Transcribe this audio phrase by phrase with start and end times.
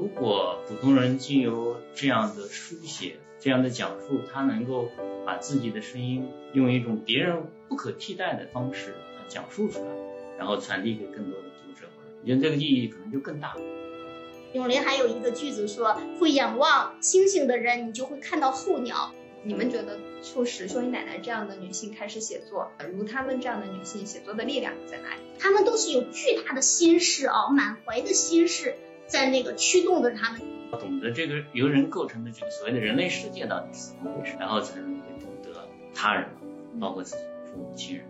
[0.00, 4.88] 如果普通人经由这样的书写、这样的讲述，他能够
[5.26, 8.94] 把自己的声音用一种别人不可替代的方式
[9.28, 9.90] 讲述出来，
[10.38, 11.86] 然后传递给更多的读者，
[12.22, 13.54] 我觉得这个意义可能就更大。
[14.54, 19.12] 永林还有一个句子说：“会仰望星星的人，你就会看到候鸟。”
[19.44, 25.20] 你们觉得促使秀英奶奶这样的女性开始写作，如她们这样的女性写作的力量在哪里？
[25.38, 28.76] 她们都是有巨大的心事啊，满怀的心事
[29.10, 30.40] 在那个驱动着他们。
[30.78, 36.28] 懂得这个由人构成的这个所谓的人类世界到底是怎么回事，然后才能会懂得他人，
[36.80, 38.06] 包括自己的父母亲人。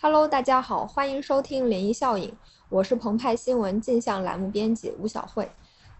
[0.00, 2.34] Hello，大家好，欢迎收听涟漪效应。
[2.70, 5.46] 我是澎湃新闻镜像栏目编辑吴晓慧。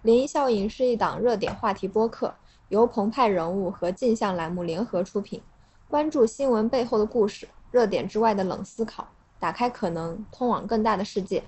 [0.04, 2.34] 涟漪效应是一档热点话题播客，
[2.70, 5.42] 由澎湃人物和镜像栏目联合出品，
[5.86, 9.06] 关注新闻背后的故事，热点之外的冷思考，
[9.38, 11.42] 打开可能，通往更大的世界。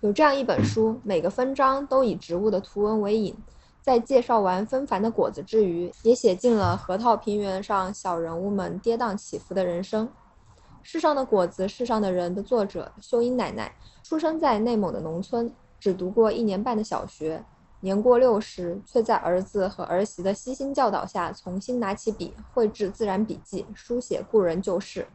[0.00, 3.34] 有这样一本书，每个分章都以植物的图文为引，
[3.80, 10.08] 在介绍完纷繁的果子之余，也写尽了河套平原上小人物们跌宕起伏的人生。
[10.82, 13.74] 世上的果子，世上的人的作者秀英奶奶。
[14.04, 17.42] 出生在内蒙的农村，只读过一年半的小学，
[17.80, 25.08] 年过六十，却在儿子和儿媳的悉心教导下，重新拿起笔绘制自然笔记，书写故人旧事。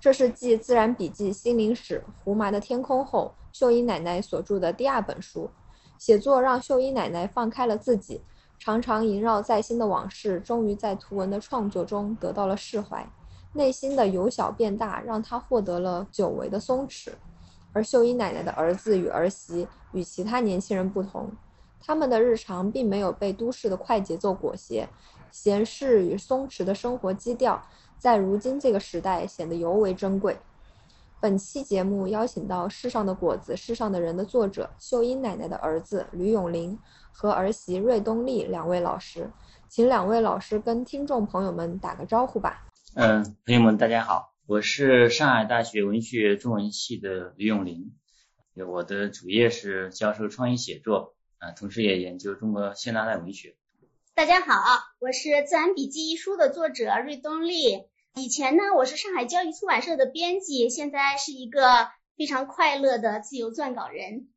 [0.00, 5.48] 这是继《自然笔记》《心灵史》《胡麻的天空》后，秀英奶奶所著的第二本书。
[5.96, 8.20] 写作让秀英奶奶放开了自己，
[8.58, 13.06] 常常萦绕在心的往事，终于在图文的创作中得到了释怀。
[13.54, 17.10] 内心的由小变大，让她获得了久违的松弛。
[17.72, 21.30] 而秀英奶奶的儿子与儿媳与其他年轻人不同，
[21.80, 24.86] 他们的日常并没有被都市的快节奏裹挟，
[25.30, 27.60] 闲适与松弛的生活基调，
[27.98, 30.36] 在如今这个时代显得尤为珍贵。
[31.20, 36.78] 本期节目邀请到《世上的果子，世上的人》的作者秀英奶奶的儿子吕永林
[37.12, 39.30] 和儿媳瑞东丽两位老师，
[39.68, 42.66] 请两位老师跟听众朋友们打个招呼吧。
[42.94, 44.34] 嗯，朋友们，大家好。
[44.46, 47.94] 我是上海大学文学中文系的吕永林，
[48.68, 53.56] 我的主业是教授创意写作，啊，同时也研究中国现当代文学。
[54.16, 54.54] 大家好，
[55.00, 57.84] 我是《自然笔记》一书的作者瑞东丽。
[58.14, 64.28] 以前呢，我是上海教育出版社的编辑，现在是一个非常快乐的自由撰稿人。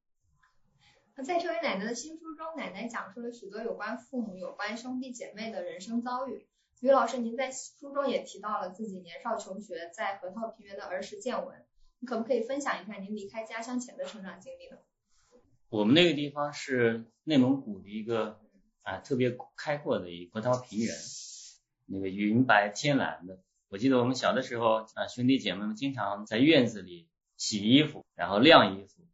[1.23, 6.47] 在这位奶奶的新书中，奶奶讲述了许多有关父母、有关兄弟姐妹的人生遭遇。
[6.79, 11.63] 于老师，您在书中也提到了自己年少求学在河套平原的儿时见闻，
[11.99, 14.77] 你可不可以分享一下您离开家乡前的成长经历呢？
[15.69, 18.39] 我们那个地方是内蒙古的一个
[18.87, 20.95] 啊特别开阔的一河套平原，
[21.85, 23.43] 那个云白天蓝的。
[23.67, 29.05] 我记得我们小的时候啊，兄弟姐妹们经常在院子里洗衣服，然后晾衣服。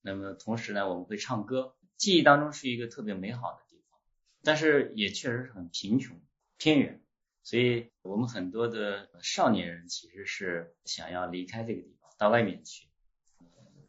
[0.00, 1.76] 那么同时呢，我们会唱歌。
[1.96, 4.00] 记忆当中是一个特别美好的地方，
[4.42, 6.20] 但是也确实是很贫穷。
[6.58, 7.00] 偏远，
[7.44, 12.88] 所以我们很多的少年人其实是想要离开这个地方，到外面去。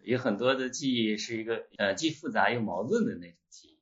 [0.03, 3.75] 有很多的记忆是一个呃既复杂又矛盾的那种记忆。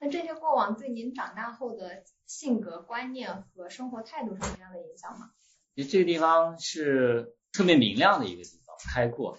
[0.00, 5.30] 那这些过往对您长大后的性格观念和生活态度是什么样的影响吗？
[5.76, 9.38] 就这个地方是特别明亮的一个地方，开阔。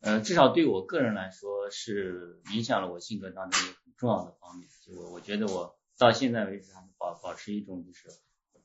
[0.00, 4.68] 呃，至少对我个人来说是影响了我性格当中一个很重要的方面。
[4.86, 5.76] 就我我觉得我。
[5.98, 8.08] 到现在为止，还是保保持一种就是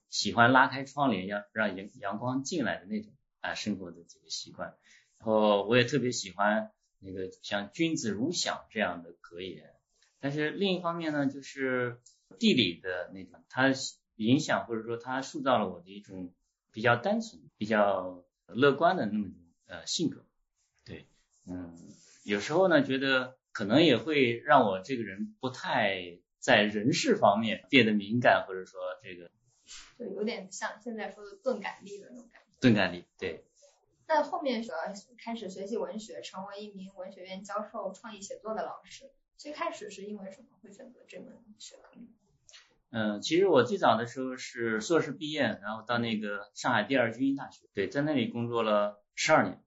[0.10, 4.76] 喜欢拉开窗帘，要让阳阳光进来的那种啊生活的这个习惯。
[5.20, 9.77] 然后我也特别喜欢那个像“君子如想”这样的格言。
[10.28, 12.02] 但是另一方面呢，就是
[12.38, 13.72] 地理的那种，它
[14.18, 16.34] 影响或者说它塑造了我的一种
[16.74, 19.36] 比较单纯、比较乐观的那么种
[19.68, 20.26] 呃性格。
[20.84, 21.08] 对，
[21.46, 21.78] 嗯，
[22.26, 26.20] 有时候呢，觉得可能也会让我这个人不太。
[26.40, 29.30] 在人事方面变得敏感，或者说这个，
[29.98, 32.48] 就，有点像现在说的钝感力的那种感觉。
[32.62, 33.44] 钝感力，对。
[34.08, 34.78] 那后面主要
[35.18, 39.12] 开始学习文学，成为一名文学院教授创意写作的老师。
[39.38, 42.00] 最开始是因为什么会选择这门学科？
[42.90, 49.64] 嗯，其实我最早的时候是硕士毕业，然后到那个上海第二军医大学，对，在那里工作了十二年。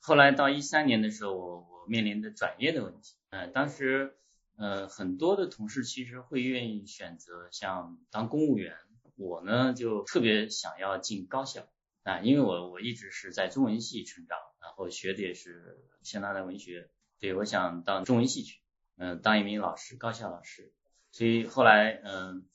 [0.00, 4.16] 后来到一三年的时候，我我面临的转业的问题，嗯，当时。
[4.56, 8.76] 呃，很多的同事其实会愿意选择像当公务员，
[9.16, 11.66] 我呢就特别想要进高校
[12.04, 16.88] 啊，因为我我一直是在中文系成长，然后学的也是现代文学，
[17.18, 18.60] 对，我想当中文系去，
[18.96, 20.72] 嗯，当一名老师，高校老师，
[21.10, 22.46] 所以后来嗯，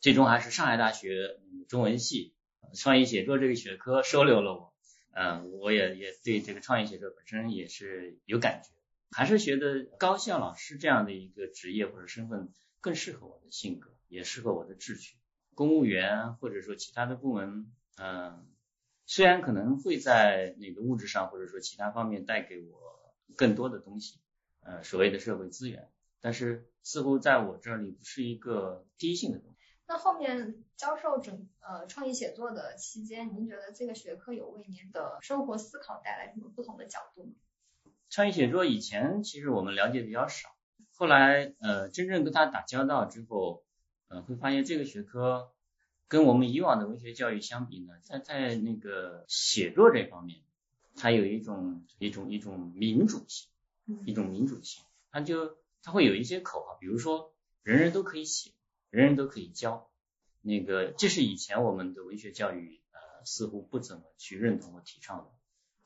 [0.00, 1.38] 最终还是上海大学
[1.68, 2.34] 中文系
[2.74, 4.74] 创意写作这个学科收留了我，
[5.12, 8.70] 嗯，我也也对这个创意写作本身也是有感觉，
[9.10, 12.48] 还是觉得高校老师这样的一个职业或者身份
[12.80, 15.16] 更适合我的性格，也适合我的志趣。
[15.54, 18.46] 公务员或者说其他的部门，嗯，
[19.04, 24.20] 虽然可能会在那个物质上或者说其他方面带给我更多的东西，
[24.62, 25.88] 呃，所谓的社会资源，
[26.20, 29.56] 但是似乎在我这里不是一个第一性的东西。
[29.86, 37.32] 那后面教授整呃创意写作的期间，您觉得这个学科有为您的生活思考带来什么不同的角度吗？
[38.08, 40.48] 创意写作以前其实我们了解比较少，
[40.94, 43.64] 后来呃真正跟他打交道之后，
[44.08, 45.50] 呃会发现这个学科
[46.06, 50.40] 跟我们以往的文学教育相比呢，在在那个写作这方面，
[50.96, 53.48] 它有一种一种一种民主性，
[54.06, 58.52] 一种民主性，它就它会有一些口号，比如说人人都可以写。
[58.92, 59.88] 人人都可以教，
[60.40, 65.30] 那个这是以前我们的文学教育呃似乎不怎么去认同和提倡的。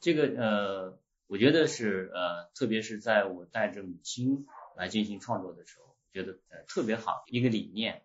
[0.01, 8.05] 这个呃，我觉得是呃，特别是在我带着母亲来进行创作的时候，觉得呃特别好一个理念。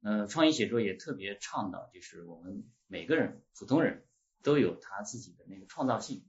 [0.00, 4.04] 呃，创意写作也特别倡导，就是我们每个人普通人
[4.44, 6.24] 都有他自己的那个创造性。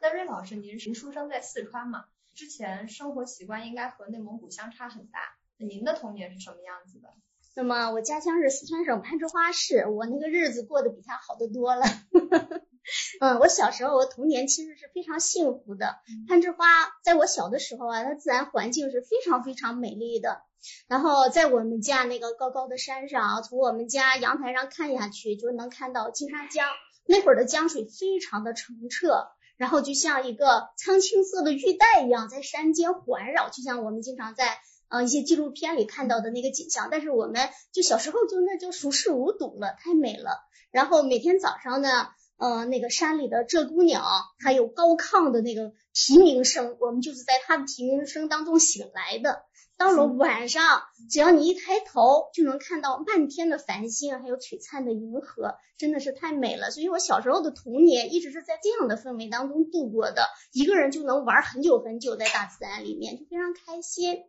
[0.00, 2.04] 那瑞老师，您是出生在四川嘛？
[2.34, 5.20] 之前生活习惯应该和内蒙古相差很大。
[5.56, 7.08] 您的童年是什么样子的？
[7.54, 11.86] 那么我家乡是四川省攀枝花市，我那个日子过得比他好得多了。
[13.20, 15.96] 嗯，我小时候我童年其实是非常幸福的。
[16.28, 16.66] 攀枝花
[17.02, 20.42] 在我小的时候啊，它自然环境是非常非常美丽的。
[20.88, 26.68] 然后在我们家那个高高的山上，从我们家阳台上看下去，就能看到金沙江。
[27.08, 34.58] 那会儿的江水非常的澄澈，然后就像一个苍青色的玉带一样，在山间环绕，就像我们经常在。
[34.88, 40.38] 呃，一些纪录片里看到的那个景象，但是我们就小时候就那就熟视无睹了，太美了。
[40.70, 42.06] 然后每天早上呢，
[42.36, 44.04] 呃，那个山里的鹧鸪鸟
[44.38, 49.45] 还有高亢的那个啼鸣声，我们就是在它的啼鸣声当中醒来的。
[49.78, 56.70] 到了晚上，只要你一抬头，就能看到漫天的繁星，还有璀璨的银河，真的是太美了。
[56.70, 64.24] 所以我小时候的童年一直是在这样的氛围当中度过的，一个人就能玩很久很久，在大自然里面就非常开心。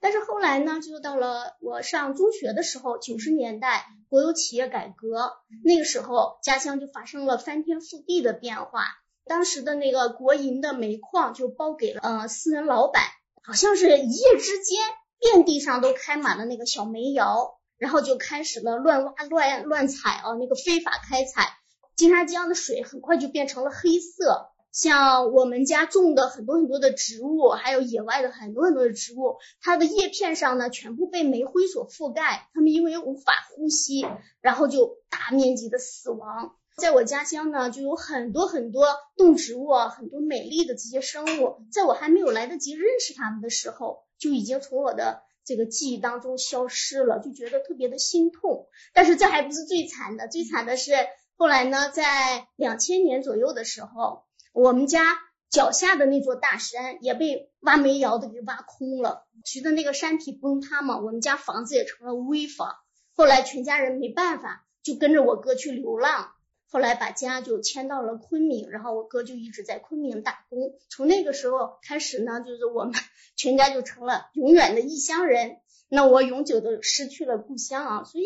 [0.00, 5.32] 但是后来呢，就到了我上中学的时候，九十年代国有企业改革，
[5.64, 8.84] 那个时候家乡就发生了翻天覆地的变化。
[9.26, 13.02] 当时的那个国营的煤矿就包给了呃私人老板，
[13.46, 14.80] 好像是一夜之间，
[15.20, 21.56] 遍地上都开满了那个小煤窑，然后就开始了乱挖乱乱采啊，那个非法开采，
[21.94, 24.48] 金沙江的水很快就变成了黑色。
[24.72, 34.04] 像我们家种的很多很多的植物，还有野外的很多很多的植物，它的叶片上呢全部被煤灰所覆盖，它们因为无法呼吸，
[34.40, 36.56] 然后就大面积的死亡。
[36.76, 38.86] 在我家乡呢，就有很多很多
[39.16, 48.68] 动植物，啊很多美丽的这些生物，在我还没有来得及认识它们的时候，就已经从我的这个记忆当中消失了，就觉得特别的心痛。
[48.92, 50.92] 但是这还不是最惨的，最惨的是
[51.36, 54.24] 后来呢，在两千年左右的时候。
[54.52, 55.18] 我们家
[55.50, 62.74] 脚下的那座大山也被挖煤窑的给挖空了，随着那个山体崩塌嘛，我们家房子也成了危房。
[63.12, 66.30] 后来全家人没办法，就跟着我哥去流浪，
[66.68, 70.74] 后来把家就迁到了昆明，然后我哥就一直在昆明打工。
[70.90, 72.94] 从那个时候开始呢，就是我们
[73.36, 75.58] 全家就成了永远的异乡人。
[75.88, 78.24] 那我永久的失去了故乡啊，所以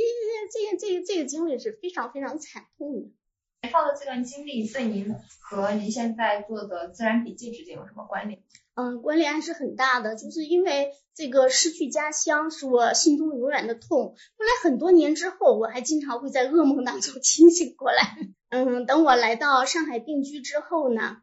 [0.50, 3.10] 这个这这个经历是非常非常惨痛的。
[3.62, 8.42] 年少的这段经历对您和您现在做的自然笔记之间有什么关联？
[8.80, 13.88] 嗯，关联还是很大的，就是因为这个失去家乡是我心中永远的痛。
[13.88, 18.16] 后来很多年之后，我还经常会在噩梦当中 清醒过来。
[18.48, 21.18] 嗯，等我来到上海定居之后呢？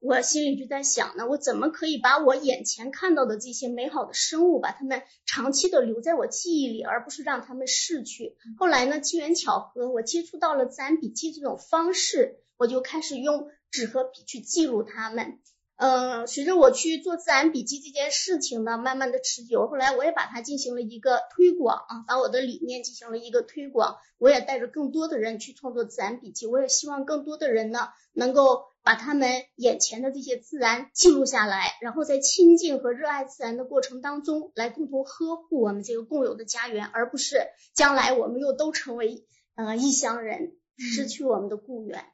[0.00, 8.36] 我心里就在想呢，我怎么可以把我眼前看到的这些美好的生物，把它们长期的留在我记忆里，而不是让它们逝去。
[8.58, 15.40] 后来呢，机缘巧合，我接触到了自然笔记这种方式，我就开始用纸和笔去记录它们。
[15.78, 19.68] 嗯，随着我去做自然笔记这件事情呢，慢慢的持久。
[19.68, 23.96] 后来我也把它进行了一个推广啊，把我的理念进行了一个推广。
[24.18, 26.48] 我也带着更多的人去创作自然笔记。
[26.48, 42.04] 我也希望更多的人呢，能够把他们眼前的这些自然记录下来，然后在亲近和热爱自然的过程当中，来共同呵护我们这个共有的家园，而不是将来我们又都成为呃异乡人，失去我们的故园。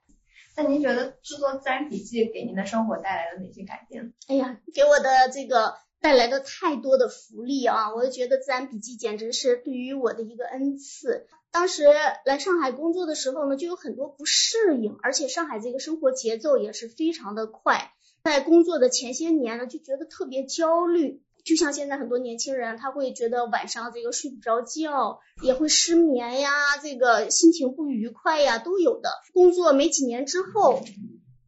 [0.57, 4.13] 那您觉得制作自然笔记给您的生活带来了哪些改变？
[4.29, 7.95] 哎呀，给我的这个带来的太多的福利啊！
[7.95, 11.27] 我就觉得自然笔记简直是对于我的一个恩赐。
[11.51, 11.85] 当时
[12.25, 17.93] 来上海工作的时候呢，就有很多不适应，而且上海这个生活节奏也是非常的快。
[18.25, 26.51] 在工作的前些年呢，就觉得特别焦虑，就像现在很多年轻人，他会觉得晚上这个睡不着觉，也会失眠呀，
[26.83, 29.11] 这个心情不愉快呀，都有的。
[29.33, 30.83] 工作没几年之后，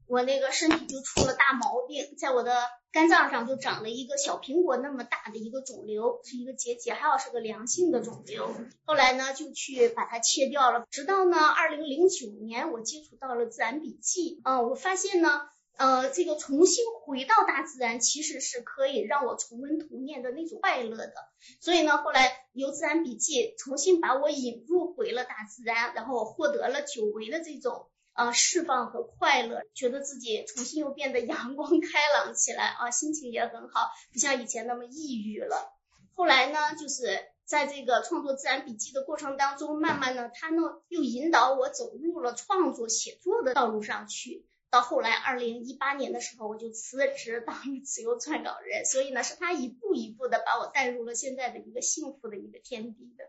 [0.06, 2.52] 我那个身体就出了大毛病，在我的。
[2.92, 8.50] 肝脏上就长了一个小苹果那么大的一个肿瘤，是一个结节，还好是个良性的肿瘤。
[8.86, 10.86] 后来呢，就去把它切掉了。
[10.90, 15.42] 直到呢，二零零九年，我接触到了自然笔记，啊，我发现呢，
[15.76, 21.14] 呃，这个重新回到大自然，其实是可以让我重温童年的那种快乐的。
[21.60, 27.88] 所以呢，后来由自然笔记重新把我引入回了大自然，然后我获得了久违的这种。
[28.16, 35.70] 啊，释放和快乐，觉得自己重新又变得阳光开朗起来啊，心情也很好，不像以前那么抑郁了。
[36.14, 37.04] 后来呢，就是
[37.44, 44.46] 在这个创作自然笔记的过程当中，慢慢呢，他呢又引导我走入了创作写作的道路上去。
[44.70, 48.84] 到后来，二零一八年的时候，我就辞职当了自由撰稿人。
[48.84, 53.24] 所以呢，是他一步一步的把我带入了现在的一个幸福的一个天地的。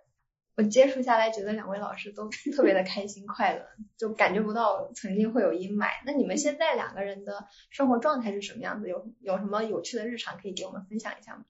[0.55, 5.87] 我接触下来，觉得两位老师都 特别的开心快乐，就感觉不到曾经会有阴霾。
[6.03, 8.89] 那你们现在两个人的生活状态是什么样子？
[8.89, 11.45] 有有什么有趣的日常可以给我们分享一下吗？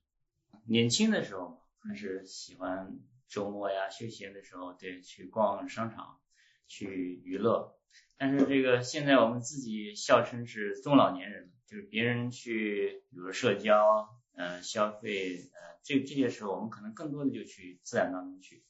[0.66, 6.20] 年轻的时候还是喜欢周末呀休闲的时候，对，去逛商场，
[6.68, 7.77] 去娱乐。
[8.18, 18.64] 但是这个现在我们自己笑称是中老年人，就是别人去比如社交，嗯，消费，呃，这这些时候我们可能更多的就去自然当中去。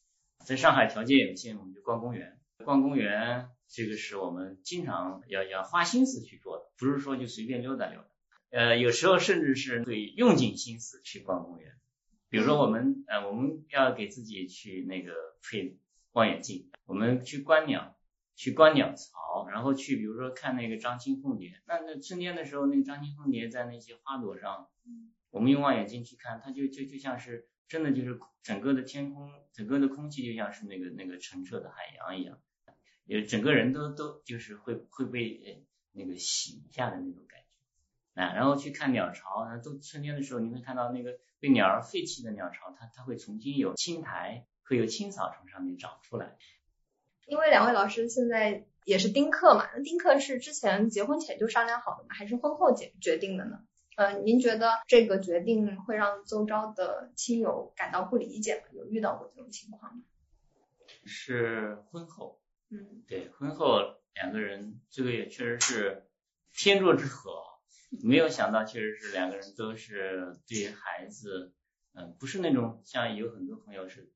[0.46, 2.40] 在上海条件有限，我们就逛公园。
[2.64, 8.08] 逛公园，这个是我们经常要要花心思去做的，不是说就随便溜达溜达。
[8.50, 11.74] 呃，有时候甚至是会用尽心思去逛公园。
[12.30, 15.78] 比如说我们呃我们要给自己去那个配
[16.14, 17.97] 望远镜，我们去观鸟，
[18.38, 21.62] 去观鸟巢，然后去比如说看那个张青凤蝶。
[21.65, 24.70] 那那春天的时候，那个张青凤蝶在那些花朵上，
[25.29, 27.50] 我们用望远镜去看，它就就就像是。
[27.70, 32.39] 真的就是整个的天空，整个的空气就像是那个那个澄澈的海洋一样，
[33.03, 38.34] 也整个人都都就是会会被那个洗一下的那种感觉啊。
[38.36, 46.38] 然后去看鸟巢，都春天的时候你会看到那个被鸟儿废弃的鸟巢，它它会重新有青苔，会有青草从上面长出来。
[47.27, 52.10] 因为两位老师现在也是丁克嘛，那丁克是之前结婚前就商量好的吗？
[52.10, 53.60] 还是婚后决决定的呢？
[53.98, 58.62] 呃，您觉得这个决定会让周遭的亲友感到不理解吗？
[58.72, 60.03] 有遇到过这种情况吗？
[61.03, 63.81] 是婚后，嗯，对，婚后
[64.13, 66.07] 两个人这个也确实是
[66.53, 67.43] 天作之合，
[68.03, 71.53] 没有想到确实是两个人都是对孩子，
[71.93, 74.07] 嗯，不是那种像有很多朋友是，嗯，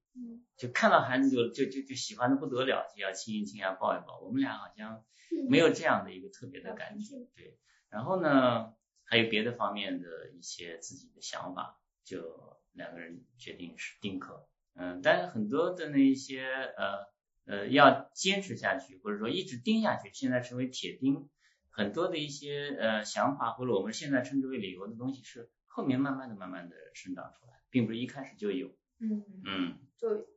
[0.58, 4.20] 就看到孩子就就就就喜欢的不得了，就要亲一亲啊，抱一抱。
[4.20, 5.04] 我们俩好像
[5.50, 7.58] 没有这样的一个特别的感觉，对。
[7.90, 8.74] 然后呢？
[9.04, 17.12] 还有别的方面的一些自己的想法，就两个人决定是丁克，嗯，但是很多的那一些呃
[17.44, 21.30] 呃要坚持下去，或者说一直盯下去，现在成为铁钉，
[21.70, 30.28] 很多的一些呃想法或者我们现在称之为理由的东西，是后面慢慢的、慢慢的生长出来，并不是一开始就有，嗯嗯，就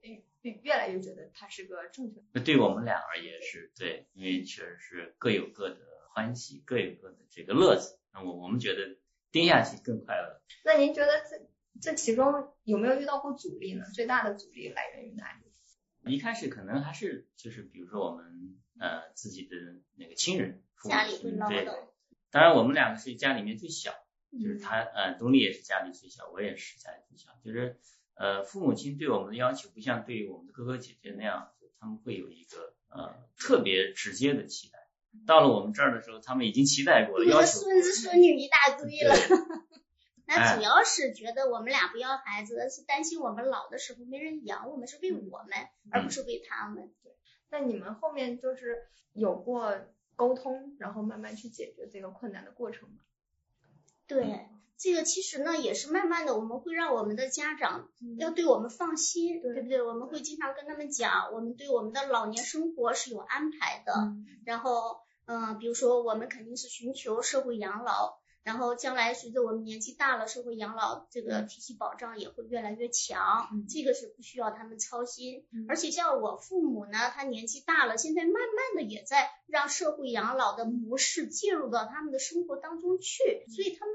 [0.40, 2.20] 越越来越觉得它是个正确。
[2.32, 5.76] 那对我们俩而言是对，因为确实是各有各的
[6.10, 8.00] 欢喜，各有各的这个乐子。
[8.12, 8.96] 那我我们觉得
[9.30, 10.40] 盯下去更快乐。
[10.64, 11.46] 那您觉得这
[11.80, 13.84] 这其中有没有遇到过阻力呢？
[13.94, 15.44] 最大的阻力来源于哪里？
[16.06, 19.56] 一开始可能还是就是比如说我们呃自己的
[19.96, 21.88] 那个亲人，家里会唠叨。
[22.30, 23.94] 当然我们两个是家里面最小，
[24.32, 27.30] 就是他呃东丽也是家里最小，我也是家里最小。
[27.42, 27.80] 就是
[28.14, 34.78] 呃父母亲对我们的要求不像对于我们的哥哥姐姐那样，他们会有一个呃特别直接的期待。
[35.26, 39.14] 到了我们这儿的时候，他们已经期待过了，要求孙子孙女一大堆了。
[40.26, 46.92] 那主要是觉得我们俩不要孩子，是担心我们老的时候没人养我们，是为我们，而不是为他们。
[47.02, 47.12] 对。
[47.50, 49.78] 那你们后面就是有过
[50.16, 52.96] 沟通，然后慢慢去解决这个困难的过程吗？
[54.06, 54.48] 对，
[54.84, 57.88] 这个其实呢也是慢慢的，我们会让我们的家长
[58.18, 59.80] 要对我们放心，对不对？
[59.80, 64.12] 我们会经常跟他们讲，我们对我们的老年生活是有安排的，
[64.44, 64.98] 然后。
[65.26, 75.46] 嗯，比如说我们肯定是寻求社会养老，然后将来随着我们年纪大了，社会养老这个体系保障也会越来越强，这个是不需要他们操心。
[75.66, 83.94] 而且像我父母呢，他年纪大了，现在慢慢的也在让社会养老的模式介入到他们的生活当中去，所以他们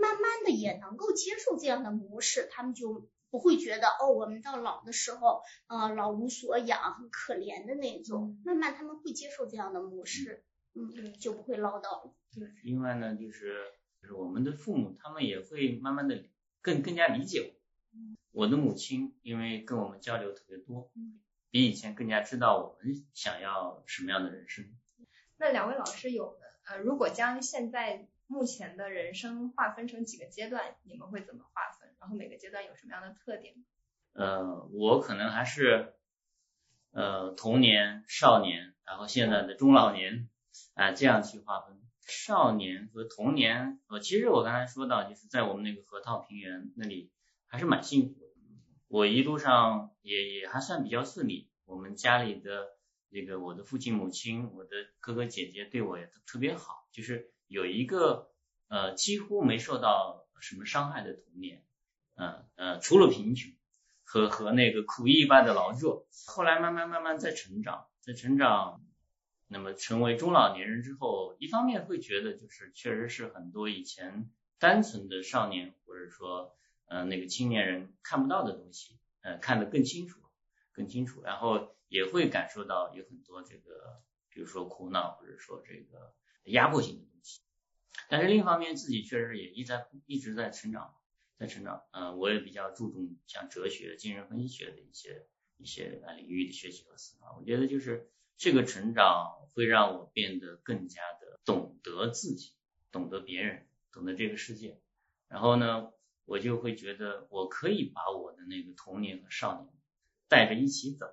[0.00, 8.40] 慢慢的也能够接受这样的模式，他们就不会觉得哦，我们到老的时候，呃，老无所养，很可怜的那种。
[8.44, 12.12] 慢慢他们会接受这样的模式，嗯，嗯就不会唠叨。
[12.34, 13.56] 对，另外呢，就是
[14.00, 16.24] 就是我们的父母，他们也会慢慢的
[16.62, 17.60] 更更加理解我。
[18.32, 20.90] 我的母亲因为跟我们交流特别多，
[21.50, 24.64] 比以前更加知道我们想要什么样的人生。
[25.36, 31.90] 那两位老师有呃，如果将现在目前的人生划分成几个阶段，你们会怎么划分？
[31.98, 33.56] 然后每个阶段有什么样的特点？
[34.12, 35.94] 呃，我可能还是
[36.92, 40.28] 呃童年、少年，然后现在的中老年
[40.74, 41.80] 啊这样去划分。
[42.06, 47.10] 少年和童年，呃，其实我刚才说到，就是在我们那个河套平原那里
[47.48, 48.30] 还是蛮幸福的。
[48.86, 51.50] 我一路上也也还算比较顺利。
[51.64, 52.68] 我们家里的
[53.10, 54.70] 这个我的父亲母亲，我的
[55.00, 58.30] 哥哥姐姐对我也特别好，就是有一个
[58.68, 61.66] 呃几乎没受到什么伤害的童年。
[62.14, 63.52] 嗯呃，除了贫穷
[64.04, 68.80] 和和那个苦役般的劳作，后来慢慢慢慢在成长，在成长。
[69.48, 74.30] 那么成为中老年人之后，一方面会觉得就是确实是很多以前
[74.60, 76.54] 单纯的少年或者说
[76.86, 80.20] 呃那个青年人看不到的东西，呃看得更清楚，
[80.72, 86.14] 更清楚，然后也会感受到有很多这个比如说苦恼或者说这个
[86.50, 87.40] 压迫性的东西。
[88.08, 90.94] 但是另一方面自己确实也一直在一直在成长，
[91.38, 95.26] 在成长，呃我也比较注重像哲学、精神分析学的一些
[95.56, 98.10] 一些领域的学习和思考，我觉得就是。
[98.42, 102.54] 这个成长会让我变得更加的懂得自己，
[102.90, 104.80] 懂得别人，懂得这个世界。
[105.28, 105.92] 然后呢，
[106.24, 109.70] 我就会觉得我可以把我的那个童年和少年
[110.26, 111.06] 带着一起走。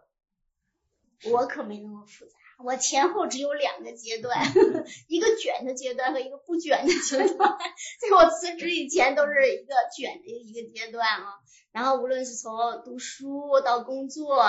[1.26, 4.46] 我可没那么复杂，我前后只有两个阶段，
[5.08, 7.58] 一个卷的阶段和一个不卷的阶 段。
[8.02, 11.34] 在我辞职以前都是一个卷的一个阶段啊。
[11.72, 14.44] 然后无论是从读书到工作。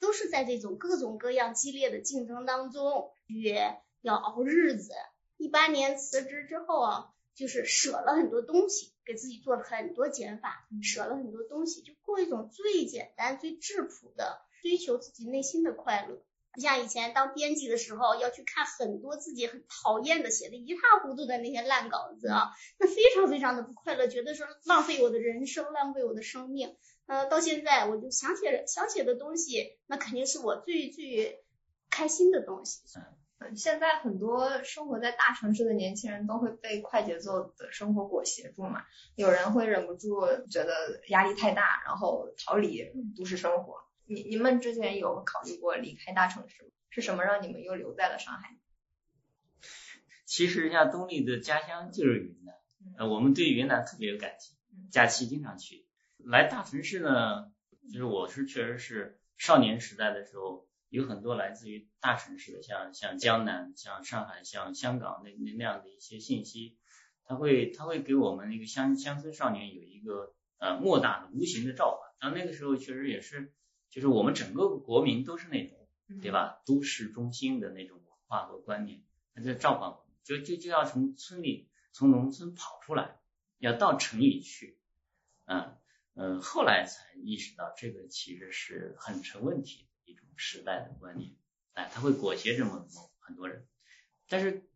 [0.00, 4.90] 都是在这种各种各样激烈的竞争当中，也要熬日子。
[5.36, 16.20] 一八年辞职之后啊，就是舍了很多东西，给自己做了很多减法，舍了很多东西，就过一种最简单、最质朴的追求自己内心的快乐。
[16.54, 26.76] 不像以前当编辑的时候，要去看很多自己很讨厌的、写的一塌糊涂的那些烂稿子啊，那非常非常的不快乐，觉得说浪费我的人生，浪费我的生命。
[27.06, 31.42] 呃，到现在我就想写想写的东西，那肯定是我最最
[31.90, 32.82] 开心的东西。
[33.56, 38.84] 现在很多生活在大城市的年轻人都会被快节奏的生活裹挟住嘛，
[39.16, 43.78] 有人会忍不住觉得压力太大，然后逃离都市生活。
[44.06, 46.68] 你你们之前有考虑过离开大城市吗？
[46.90, 48.56] 是什么让你们又留在了上海？
[50.24, 52.54] 其实像东丽的家乡就是云南，
[52.98, 54.56] 呃，我们对云南特别有感情，
[54.90, 55.86] 假期经常去。
[56.18, 57.52] 来大城市呢，
[57.90, 66.76] 就是我是确实是少年时代的时候，有很多来自于大城市的，像像江南、像上海、像香港那那那样的一些信息，
[67.24, 72.10] 他会他会给我们一个乡乡村少年有一个呃莫大的无形的召唤。
[72.20, 73.52] 然后那个时候确实也是，
[73.92, 75.78] 就是我们整个国民都是那种，
[76.20, 76.62] 对吧？
[76.66, 83.20] 都市中心的那种文化和观念，他在召唤我们，就就就要从村里从农村跑出来，
[83.58, 84.80] 要到城里去，
[85.44, 85.76] 嗯。
[86.14, 91.34] 嗯，后来才意识到这个其实是很成问题的一种时代的观念，
[91.72, 92.86] 哎，它会裹挟这么
[93.18, 93.66] 很多人。
[94.28, 94.68] 但是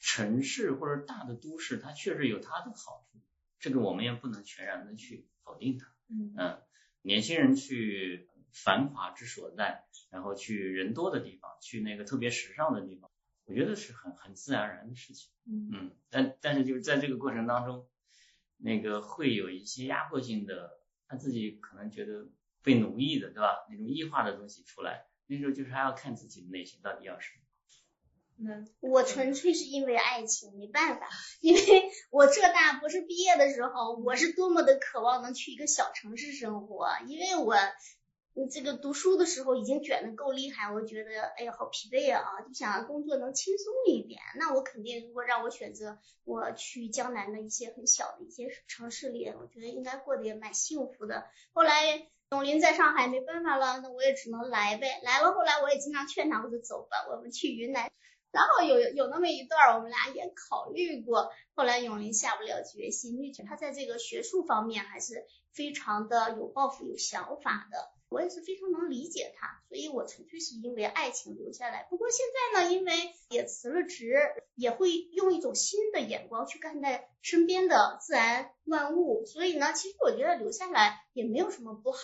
[0.00, 3.20] 城市或者大的都市，它确实有它的好处，
[3.60, 5.94] 这个我们也不能全然的去否定它。
[6.08, 6.60] 嗯，
[7.02, 13.10] 年轻人去繁华之所在，然后去人多的地方，去那个特别时尚的地方，
[13.44, 15.30] 我觉得是很很自然而然的事情。
[15.46, 17.88] 嗯，但但是就是在这个过程当中，
[18.56, 20.78] 那个会有一些压迫性的。
[21.12, 22.28] 他自己可能觉得
[22.62, 23.66] 被奴役的，对吧？
[23.68, 27.42] 那种异化的东西出来，那时候就是还要看自己的内心到底要什么。
[28.36, 31.08] 那我纯粹是因为爱情，没办法，
[31.42, 37.56] 因为我浙大博士毕业的时候，我是多么的渴望能去一个小城市生活，因为我。
[38.32, 44.20] 你这个读书的时候已经卷的够厉害，我觉得哎呀好疲惫啊，就想工作能轻松一点。
[44.38, 51.26] 那我肯定如果让我选择，我去江南的一些很小的一些城市里，我觉得应该过得也蛮幸福的。
[51.52, 55.00] 后来永林在上海没办法了，那我也只能来呗。
[55.02, 57.90] 来了后来我也经常劝他，我说走吧，我们去云南。
[58.30, 67.90] 然后有有那么一段，我们俩也考虑过，后来永林下不了决心，因为他在这个学术方面还是非常的有抱负、有想法的。
[68.10, 71.86] 我也是非常能理解他，所以我纯粹是因为爱情留下来。
[71.88, 72.92] 不过现在呢，因为
[73.28, 74.14] 也辞了职，
[74.56, 81.98] 也会用一种新的眼光去看待身边的自然万物，所以呢，其实我觉得留下来也没有什么不好。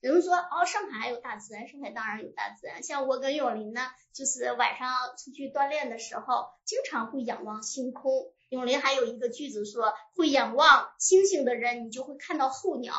[0.00, 2.82] 有人说哦，上海有大自然，上海当然有大自然。
[2.82, 3.82] 像我跟永林呢，
[4.14, 8.32] 就是晚上出去锻炼的时候，经常会仰望星空。
[8.48, 12.94] 永林还有一个句子说，会仰望星星的人，你就会看到候鸟。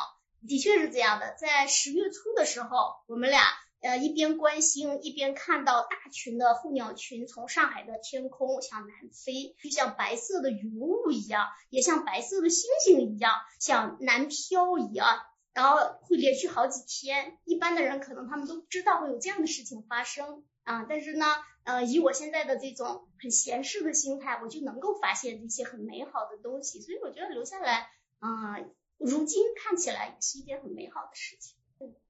[0.46, 3.42] 的确是这样的，在十月初的时候，我们俩
[3.80, 15.28] 呃一边观星，一边看到大群的候鸟群从上海的天空向南飞，就像白色的云雾一样，也像白色的星星一样向南飘移啊。
[15.54, 20.86] 然后会连续好几天，一般的人可能他们都不知道会有这样的事情发生啊。
[20.88, 21.26] 但是呢，
[21.64, 28.56] 呃，以我现在的这种很闲适的心态，我就能够发现这些很美好的东西，所以我觉得留下来啊。
[28.98, 31.56] 如今看起来也是一件很美好的事情。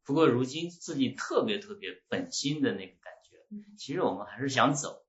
[0.04, 3.38] 不过如今自己特别特别本心的那个感觉，
[3.78, 5.04] 其实我们还是想走，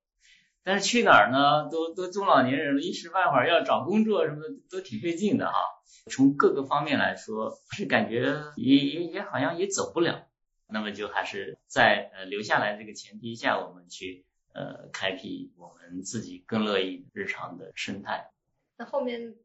[0.64, 1.68] 但是去哪儿呢？
[1.72, 5.58] 都都中老年人了，一时半会儿要找工作什么的都挺费劲的哈。
[6.12, 10.28] 从各个方面来说，是感觉也也也好像也走不了。
[10.68, 18.32] 那么就还是在呃留下来这个前提下，我们去呃开辟我们自己更乐意日常的生态。
[18.78, 19.36] 那后面。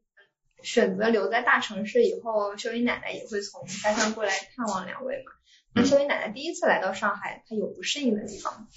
[0.63, 5.31] 选择留在大城市以后，秀英奶奶也会从家乡过来看望两位嘛。
[5.73, 8.67] 那秀英奶奶第一次来到上海，她有不适应的地方吗？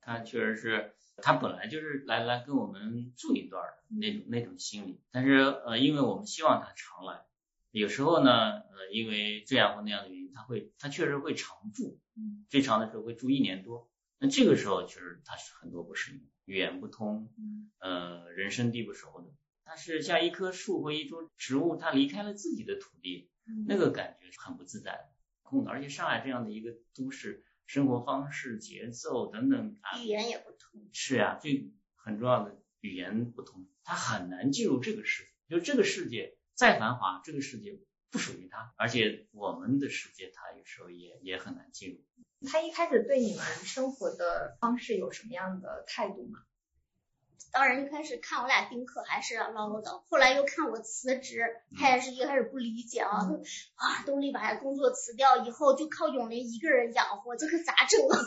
[0.00, 7.22] 她确实是，她本来就是来来跟我们住一段的那种那种心理，但是呃，因为我们希望她常来，
[7.70, 11.98] 有时候呢，呃，因为这样或那样的原因，她会她确实会常住，
[12.48, 13.88] 最长的时候会住一年多。
[14.18, 17.30] 那这个时候其实她是很多不适应，语言不通，
[17.78, 19.28] 呃，人生地不熟的。
[19.70, 23.30] 它是像一棵树或一株植物，它离开了自己的土地，
[23.68, 25.10] 那个感觉是很不自在的。
[25.42, 30.88] 空的，而且上海这样的一个都市，生活方式、节奏等等啊，语言也不同。
[30.92, 35.30] 是呀，最很重要的语言不同，他很难进入这个世界。
[35.48, 37.78] 就这个世界再繁华，这个世界
[38.10, 42.48] 不属于他，而且我们的世界他有时候也也很难进入。
[42.48, 46.40] 他一开始对你们生活的方式有什么样的态度吗？
[47.52, 51.42] 当然，一开始看我俩丁克还是唠唠叨，后来又看我辞职，
[51.76, 53.28] 他也是一开始不理解啊，
[53.74, 58.18] 啊，东丽把工作辞掉以后，就靠永林一个人养活，这可咋整啊？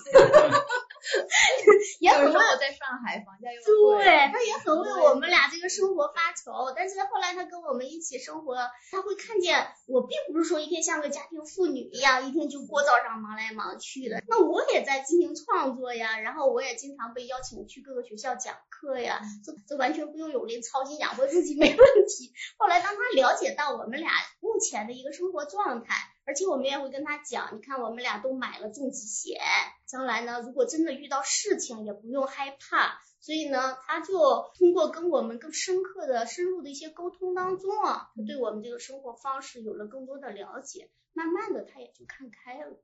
[1.99, 3.59] 也很为我在上海房价又
[3.91, 6.73] 贵，对，他也很为我们俩这个生活发愁。
[6.75, 8.55] 但是后来他跟我们一起生活，
[8.91, 14.23] 他会看见我并不是说一天像个家庭妇女一样，一天就过早上忙来忙去的。
[14.27, 19.21] 那我也在进行创作呀，然后我也经常被邀请去各个学校讲课呀。
[19.45, 22.33] 这这完全不用永林操心养活自己没问题。
[22.57, 29.39] 后来当他了解到我们俩目前的一个生活状态，而且我们也会跟他讲，你看我们俩都买了重疾险，
[29.85, 33.01] 将来呢如果真的遇到事情也不用害怕。
[33.19, 42.77] 所以呢，他就通过跟我们更深刻的、深入的一些沟通当中啊，他对我们这个生活方式有了更多的了解，慢慢的他也就看开了。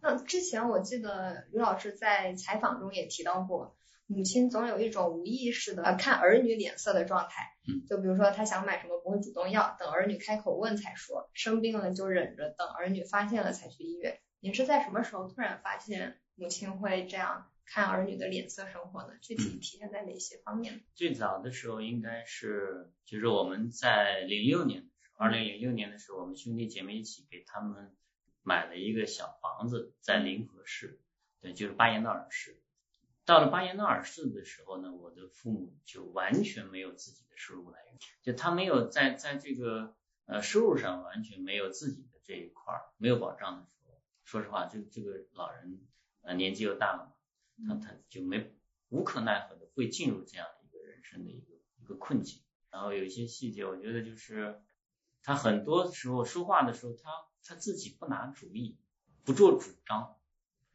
[0.00, 3.75] 那之前我记得刘老师在采访中也提到过。
[4.06, 7.56] 母亲总有一种无意识的看儿女脸色的状态，
[7.88, 14.20] 就比如说她想买什么不会主动要，等儿女开口问才说，生病了就忍着，等儿女发现了才去医院。
[14.38, 19.14] 您是在什么时候突然发现母亲会这样看儿女的脸色生活呢？
[19.20, 20.84] 具体体现在哪些方面？
[20.94, 27.96] 最早的时候应该是，就是我们在零六年二零零六年的时候，我们兄弟姐妹一起给他们
[28.42, 31.00] 买了一个小房子，在临河市，
[31.40, 32.62] 对，就是巴彦淖尔市。
[33.26, 45.84] 到了巴彦淖尔市的时候呢，我的父母就完全没有自己的收入来源，就他没有在在这个呃收入上完全没有自己的这一块没有保障的时候，说实话，这这个老人
[46.22, 47.16] 呃年纪又大了
[47.56, 48.54] 嘛，他他就没
[48.90, 52.40] 无可奈何的会进入这样的一个人生的一个一个困境。
[52.70, 54.62] 然后有一些细节，我觉得就是
[55.24, 57.10] 他很多时候说话的时候，他
[57.42, 58.78] 他自己不拿主意，
[59.24, 60.16] 不做主张，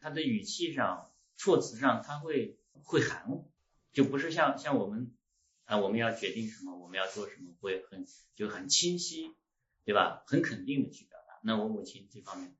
[0.01, 1.07] 他的语气上。
[1.41, 3.49] 措辞上他会会含糊，
[3.91, 5.11] 就不是像像我们
[5.65, 9.35] 啊，我们要决定什么，我们要做什么，会很就很清晰，
[9.83, 10.21] 对吧？
[10.27, 11.39] 很肯定的去表达。
[11.41, 12.55] 那我母亲这方面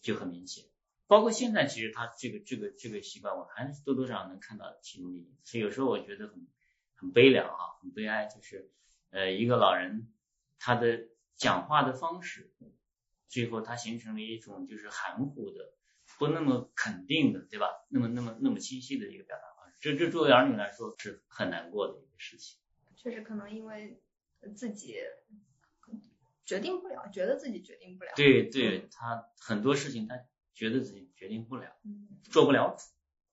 [0.00, 0.64] 就很明显，
[1.08, 5.40] 包括现在其实他这个这个这个习惯，我还是多多少少能看到其中的影子。
[5.42, 6.46] 所以有时候我觉得很
[6.94, 8.70] 很悲凉啊，很悲哀，就是
[9.10, 10.06] 呃一个老人
[10.60, 12.52] 他的讲话的方式，
[13.26, 15.72] 最后他形成了一种就是含糊的。
[16.20, 17.66] 不那么肯定的，对吧？
[17.88, 22.58] 那么那么那么清晰的一个表达方式，这这作为儿女来说是很难过的一个事情。
[22.94, 24.02] 确实，可能因为
[24.54, 24.98] 自己
[26.44, 28.12] 决定不了，觉得自己决定不了。
[28.16, 30.20] 对对，他很多事情他
[30.52, 32.84] 觉得自己决定不了，嗯，做不了主。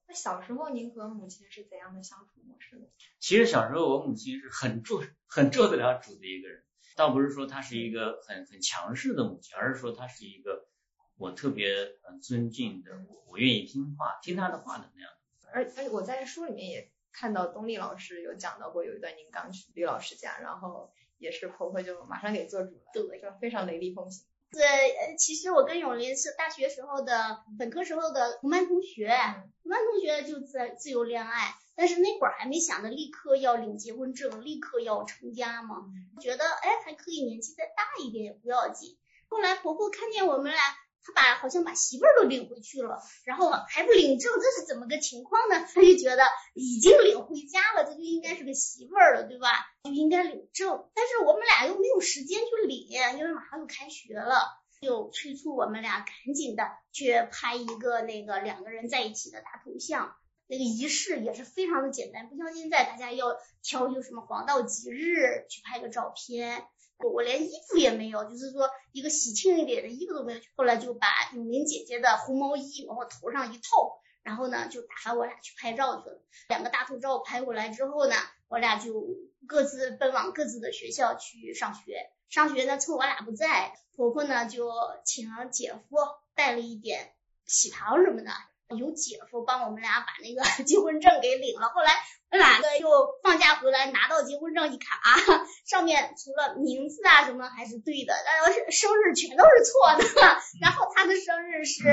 [0.07, 2.87] 那小时候您和母亲是怎样的相处模式呢？
[3.19, 6.63] 其实小时候我母亲是很做 很做得了主的一个人，
[6.95, 10.69] 倒不是说她是一个很很强势的母亲，而是说她是一个
[11.17, 15.11] 我特别呃尊敬的，我我愿意听话听他的话的那样。
[15.51, 24.25] 而而且我在书里面也看到东丽老师有讲到过，有一段您刚去李老师家，然后也是婆婆就马上给做主了，对，就非常雷厉风行。
[24.49, 29.07] 对，呃，其实我跟永林是大学时候的本科时候的同班同学，
[29.63, 35.85] 同班同学就自自由恋爱，但是那会儿还没想着立刻要领结婚证，立刻要成家嘛，
[36.21, 38.97] 觉得哎还可以年纪再大一点也不要紧。
[39.27, 40.61] 后来婆婆看见我们俩，
[41.07, 45.65] 他把好像把媳妇儿都领回去了，然后还不领证，这是怎么个情况呢？
[45.73, 49.47] 他就觉得已经领回家了，这就应该是个媳妇儿了，对吧？
[49.85, 50.89] 就应该领证。
[50.93, 54.61] 但是我们俩又没有时间去领，因为马上就开学了。
[54.79, 60.15] 就催促我们俩赶紧的去拍一个那个两个人在一起的大头像，
[60.45, 66.63] 那个仪式也是非常的简单，不像现在大家要挑一个什么黄道吉日去拍个照片。
[66.99, 70.41] 我连衣服也没有，就是说一个喜庆一点的衣服都没有。
[70.55, 76.21] 后来就把永林姐姐的红毛衣往我头上一套，然后呢就打发我俩去拍照去了。
[76.49, 78.15] 两个大头照拍过来之后呢，
[78.47, 79.05] 我俩就
[79.47, 82.09] 各自奔往各自的学校去上学。
[82.29, 84.69] 上学呢，趁我俩不在，婆婆呢就
[85.05, 85.97] 请了姐夫
[86.35, 87.13] 带了一点
[87.45, 88.31] 喜糖什么的，
[88.75, 91.69] 有姐夫帮我们俩把那个 结婚证给领了。
[91.69, 91.91] 后来
[92.31, 92.89] 我俩个又
[93.23, 100.03] 放假回来，拿到结婚证一看啊，上面除了名字啊什么还是对的，但是生日全都是错的。
[100.61, 101.83] 然后他的生日是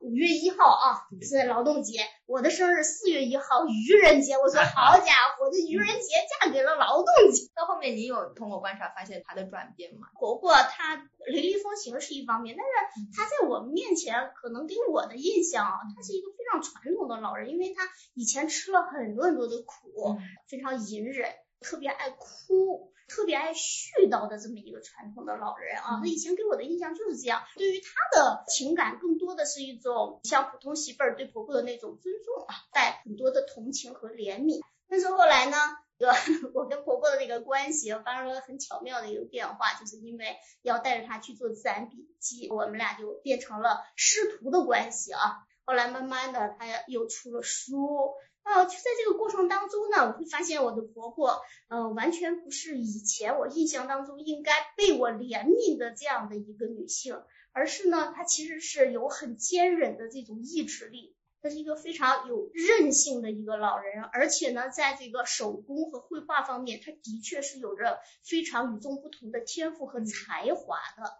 [0.00, 4.34] 五月一号啊，是劳动节；我的生日四月一号，愚人节。
[4.34, 6.10] 我说好家伙，这愚人节
[6.40, 7.48] 嫁给了劳动节。
[7.54, 10.08] 到后面你有通过观察发现他的转变吗？
[10.18, 17.84] 婆婆她雷厉风行是一方面，但是她在我们面前可能给我的印象啊，她是一个非常传统的老人，因为她
[18.14, 22.92] 以前吃了很多很多的苦，非常隐忍，特别爱哭。
[23.06, 27.42] 特别爱絮叨的这么一个传统的老人啊，他以前给我的印象就是这样。
[27.56, 34.60] 对于他的情感，更多的是一种像普通媳妇儿对婆婆的那种尊重啊，带很多的同情和怜悯。
[34.88, 35.56] 但是后来呢，
[35.98, 45.38] 这个我跟婆婆的那个关系发生了很巧妙的一个变化，就是因为要带着她去做自然笔记，我们俩就变成了师徒的关系啊。
[45.64, 48.14] 后来慢慢的，她又出了书。
[48.46, 71.12] 啊，就在这个过程当中呢，我会发现我的婆婆，呃，完全不是以前我印象当中应该被我怜悯的这样的一个女性，而是呢，她其实是有很坚韧的这种意志力，她是一个非常有韧性的一个老人，而且呢，在这个手工和绘画方面，她的确是有着非常与众不同的天赋和才华的。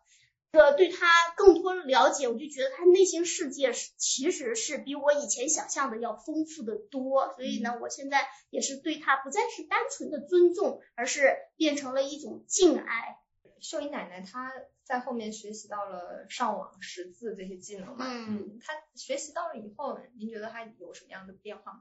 [0.53, 1.07] 呃，对他
[1.37, 7.35] 更多了解，我就觉得他内心世界是其实是比我以前想象的要丰富的多。
[7.35, 13.19] 所以呢，我现在也是对他不再是单纯的尊重，而是变成了一种敬爱。
[13.61, 14.51] 秀英奶奶她
[14.85, 18.07] 在后面学习到了上网识字这些技能嘛？
[18.09, 21.81] 嗯，她学习到了以后，您觉得她有什么样的变化吗？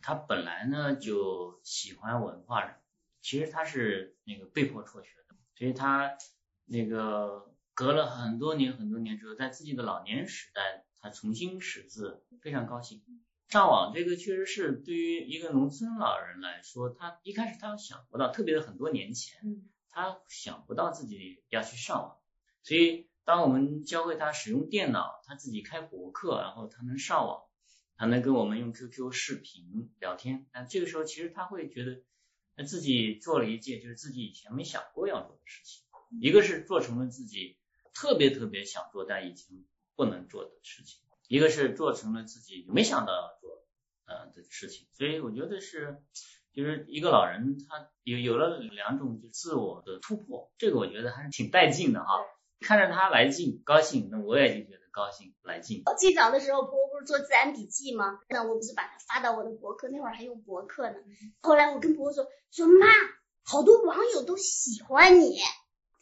[0.00, 2.78] 她本来呢就喜欢文化，
[3.20, 6.16] 其实她是那个被迫辍学的，所以她
[6.64, 7.51] 那个。
[7.74, 13.02] 隔了很多年很多年之后，在自己的老年时代，他重新识字，非常高兴。
[13.48, 19.40] 上网这个确实是对于一个农村老人来说，他一开始他想不到，特别是很多年前，
[19.88, 22.18] 他想不到自己要去上网。
[22.62, 27.42] 所以当我们教会他使用电脑，他自己开博客，然后他能上网，
[27.96, 30.46] 他能跟我们用 QQ 视频聊天。
[30.52, 32.02] 那这个时候其实他会觉得，
[32.54, 35.84] 他自己做了一件就是自己以前没想过要做的事情，
[36.20, 37.58] 一个是做成了自己。
[37.94, 43.64] 特别特别想做但已经不能做的事情，一个是做成了自己没想到要做
[44.06, 46.02] 呃的事情，所以我觉得是
[46.52, 52.06] 就是一个老人他有有了两种就自我的突破，这个我觉得还是挺带劲的哈。
[52.60, 55.82] 看着他来劲高兴，那我也就觉得高兴来劲。
[55.98, 58.20] 最早的时候，婆婆不是做自然笔记吗？
[58.28, 60.96] 那我不是把它发到我的博客，那会儿还用博客呢。
[61.40, 62.86] 后来我跟婆婆说说妈，
[63.42, 65.40] 好多网友都喜欢你。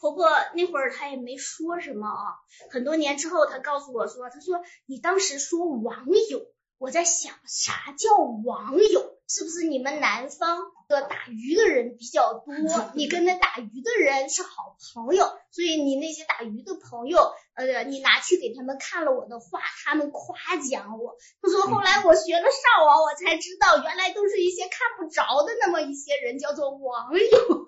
[0.01, 2.35] 婆婆那会儿她也没说什么啊，
[2.71, 6.47] 很多年之后她告诉我说，她说你当时说网友，
[6.79, 9.17] 我在想啥叫网友？
[9.29, 10.59] 是不是你们南方
[10.89, 12.53] 的打鱼的人比较多？
[12.97, 21.15] 你跟那打鱼的人是好朋友，所以你那些打鱼的朋友，呃，你拿去给他们看了我的画，他们夸奖我。
[21.41, 27.67] 她 说后来我学了上网，我才知道原来都是一些看不着的那么一些人，叫做网友。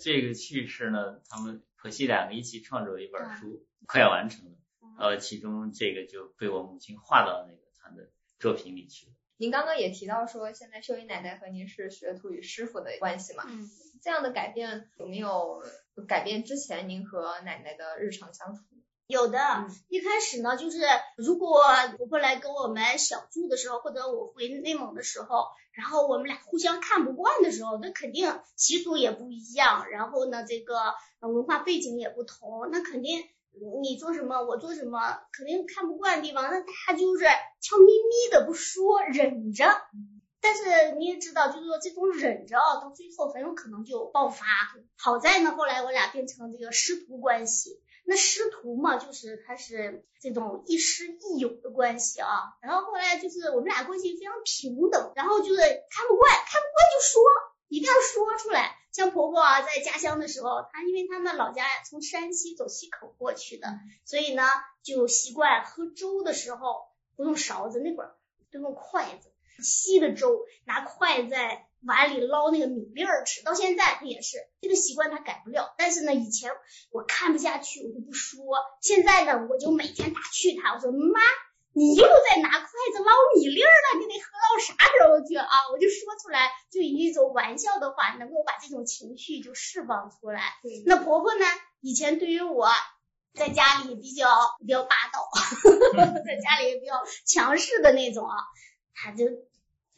[0.00, 4.52] 这个趣事呢，他们婆媳两个一起创作一本书，快要完成了。
[4.98, 9.12] 呃，其中这个就被我母亲画到那个她的作品里去了。
[9.36, 13.44] 您刚刚也提到说，现在秀英奶奶和您是学徒与师傅的关系嘛？
[13.46, 13.70] 嗯，
[14.02, 15.62] 这样的改变有没有
[16.08, 18.62] 改变之前您和奶奶的日常相处？
[19.06, 20.78] 有的嗯，一开始呢，就是
[21.16, 21.62] 如果
[21.96, 25.46] 婆婆来跟我们小住的时候，或者我回内蒙的时候，
[25.78, 30.74] 然后我们俩互相看不惯的时候，那肯定习俗也不一样，然后呢，这个
[31.20, 33.22] 文化背景也不同，那肯定
[33.80, 34.98] 你做什么，我做什么，
[35.30, 37.24] 肯定看不惯的地方，那大家就是
[37.60, 39.66] 悄咪咪的不说，忍着。
[40.40, 44.46] 但是你也知道，就是说这种忍着啊，到最后很有可能就爆发。
[44.96, 47.80] 好在呢，后来我俩变成这个师徒关系。
[48.08, 52.56] 那师徒嘛，就是他是这种亦师亦友的关系啊。
[52.62, 57.22] 然后后来就是我们俩关系非常平等，然后就是看不惯，看不惯就说，
[57.68, 58.76] 一定要说出来。
[58.92, 64.42] 像婆婆啊，在家乡的时候，她因为他们老家从山西走西口过去的，所以呢，
[64.82, 68.16] 就习惯喝粥的时候不用勺子，那会儿
[68.50, 69.30] 都用筷子。
[69.62, 75.74] 稀的粥，拿筷子在碗里捞那个米粒儿吃，到现在他也是这个习惯，他改不了。
[75.78, 76.50] 但是呢，以前
[76.90, 78.38] 我看不下去，我就不说。
[78.80, 81.20] 现在呢，我就每天打趣他，我说妈，
[81.72, 85.48] 你又在拿筷子捞米粒儿了，你得喝到啥时候去啊？
[85.72, 90.42] 我就说出来，就以一种玩笑的话，能够把这种情绪就释放出来。
[90.86, 91.44] 那婆婆呢，
[91.80, 92.68] 以前对于我。
[93.34, 94.26] 在家里比较
[94.58, 95.28] 比较霸道，
[96.26, 98.34] 在家里也比较强势的那种啊，
[98.94, 99.26] 他就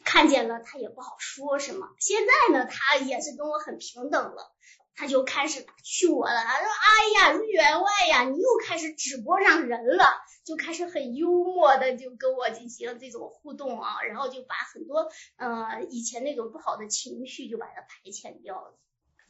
[0.03, 1.89] 看见了，他也不好说什么。
[1.99, 4.51] 现在呢，他也是跟我很平等了，
[4.95, 6.41] 他就开始打趣我了。
[6.43, 10.05] 他说：“哎呀，员外呀，你又开始直播上人了。”
[10.43, 18.75] 就开始很幽默的就跟我进行这种互动啊，然后就把很多呃以前那种不好的情绪就把它排遣掉了。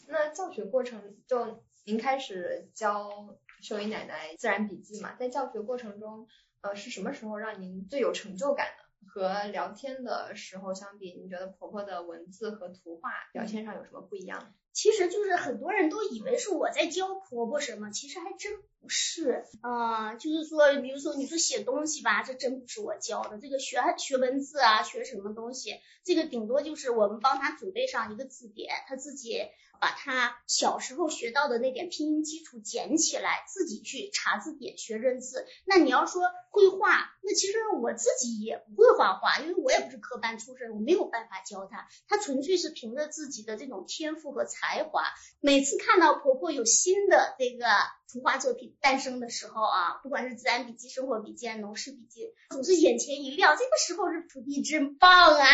[0.07, 6.27] 那教学过程就您开始教秀英奶奶自然笔记嘛，在教学过程中，
[6.61, 8.67] 呃，是什么时候让您最有成就感？
[9.07, 14.53] 和聊天的时候相比，你觉得婆婆的文字和图画表现上有什么不一样？
[14.73, 19.43] 其实就是很多人都以为是我在教婆婆什么，其实还真不是。
[19.61, 23.37] 啊、就是说，比如说你说写东西吧，这真不是我教的。
[23.37, 29.41] 这个学学文字啊，学什么东西，这个顶多就是我们帮他准备上一个字典，他自己
[29.81, 35.47] 把他小时候学到的那点拼音基础捡起来，自己去查字典学认字。
[35.65, 41.87] 那你要说绘画，那其实我自己也不会画画，因为我也不是科班出身，我没有办法教他。
[42.07, 45.03] 他纯粹是凭着自己的这种天赋和才华。
[45.39, 47.65] 每次看到婆婆有新的这个
[48.11, 53.55] 图画作品诞生的时候啊，不管是自然笔记、生活笔记、农事笔记，总是眼前一亮。
[53.57, 55.45] 这个时候是土地真棒啊，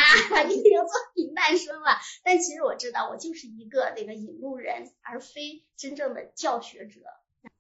[0.48, 1.91] 你这个作品诞生了。
[2.24, 7.02] 但其实我知道，我就是一个那个引路人，而非真正的教学者。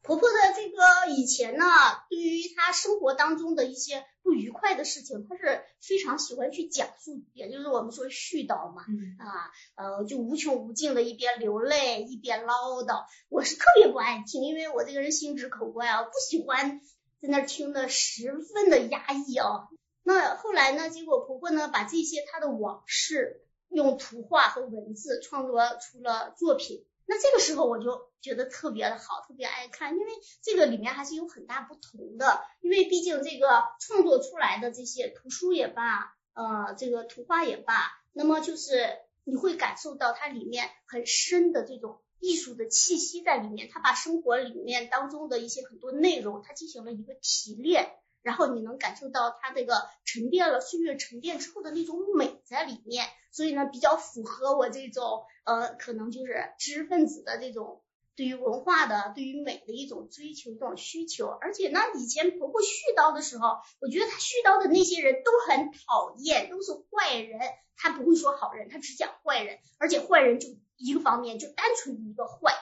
[0.01, 1.65] 婆婆的这个以前呢，
[2.09, 8.85] 对于她生活当中的一些不愉快的事情，她是非常喜欢去讲述，也就是我们说絮叨嘛。
[8.87, 16.79] 嗯啊，呃，就无穷无尽的一边流泪一边唠叨，我是特别不爱听，因为我这个人心直口快啊，不喜欢
[17.21, 19.67] 在那儿听的十分的压抑啊。
[20.03, 26.85] 那后来呢，结果婆婆呢把这些她的往事用图画和文字创作出了作品。
[27.09, 37.73] 那这个时候我就觉得特别的好，特别爱看，因为这个里面还是有很大不同的，因为毕竟这个创作出来的这些图书也罢，呃，这个图画也罢，
[38.11, 47.89] 那么就是你会感受到它里面很深的这种艺术的气息在里面，它把生活里面当中的一些很多内容，它进行了一个提炼。
[48.23, 53.07] 然后你能感受到它这个沉淀了岁月沉淀之后的那种美在里面，
[53.37, 57.83] 所以呢，比较符合我这种呃，可能就是知识分子的这种
[58.15, 61.27] 对于文化的、对于美的一种追求、一种需求。
[61.27, 67.39] 而且呢，以前婆婆絮叨的时候，我觉得她絮叨的那些人都很讨厌，都是坏人。
[67.75, 72.55] 她不会说好人，她只讲坏人，而且坏人就一个方面，就单纯一个坏。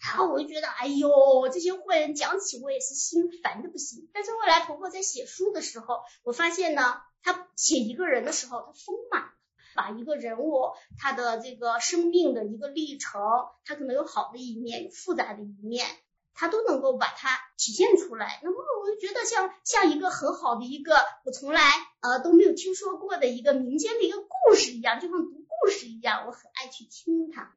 [0.00, 4.08] 然后我就觉得，哎呦，这些坏人讲起我也是心烦的不行。
[4.14, 9.33] 但是后来婆婆在写书的时候，我发现呢，她写一个人的时候，她丰满，
[9.74, 13.20] 把一个人物他的这个生命的一个历程，
[13.64, 15.86] 他可能有好的一面，有复杂的一面，
[16.32, 18.40] 他都能够把它体现出来。
[18.42, 20.94] 那么我就觉得像像一个很好的一个
[21.24, 21.60] 我从来
[22.00, 27.56] 呃都没有听说过的一个民间的一个故事一样，就像读故事一样，我很爱去听它。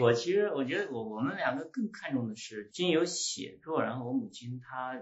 [0.00, 5.00] 我其实我觉得我我们两个更看重的是经由写作，然后我母亲她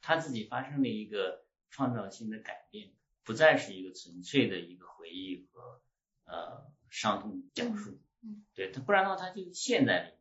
[0.00, 2.90] 她自己发生了一个创造性的改变，
[3.24, 5.80] 不再是一个纯粹的一个回忆和
[6.24, 10.18] 呃伤痛讲述，嗯，对他不然的话他就陷在里面，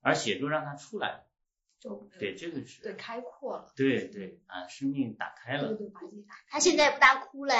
[0.00, 1.26] 而写作让他出来，
[1.78, 3.72] 就对这个是对开阔了。
[3.76, 5.68] 对对啊，生命打开了。
[5.68, 6.40] 对对，把自己打开。
[6.48, 7.54] 他现在不大哭了。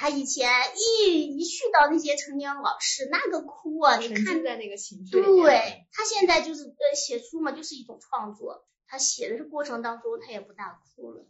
[0.00, 5.24] 他以前一一去到那些成年老师，那个哭啊，你沉浸看，在那个情绪里。
[5.24, 8.64] 对他现在就是呃写书嘛，就是一种创作。
[8.86, 11.26] 他写的这过程当中，他也不大哭了，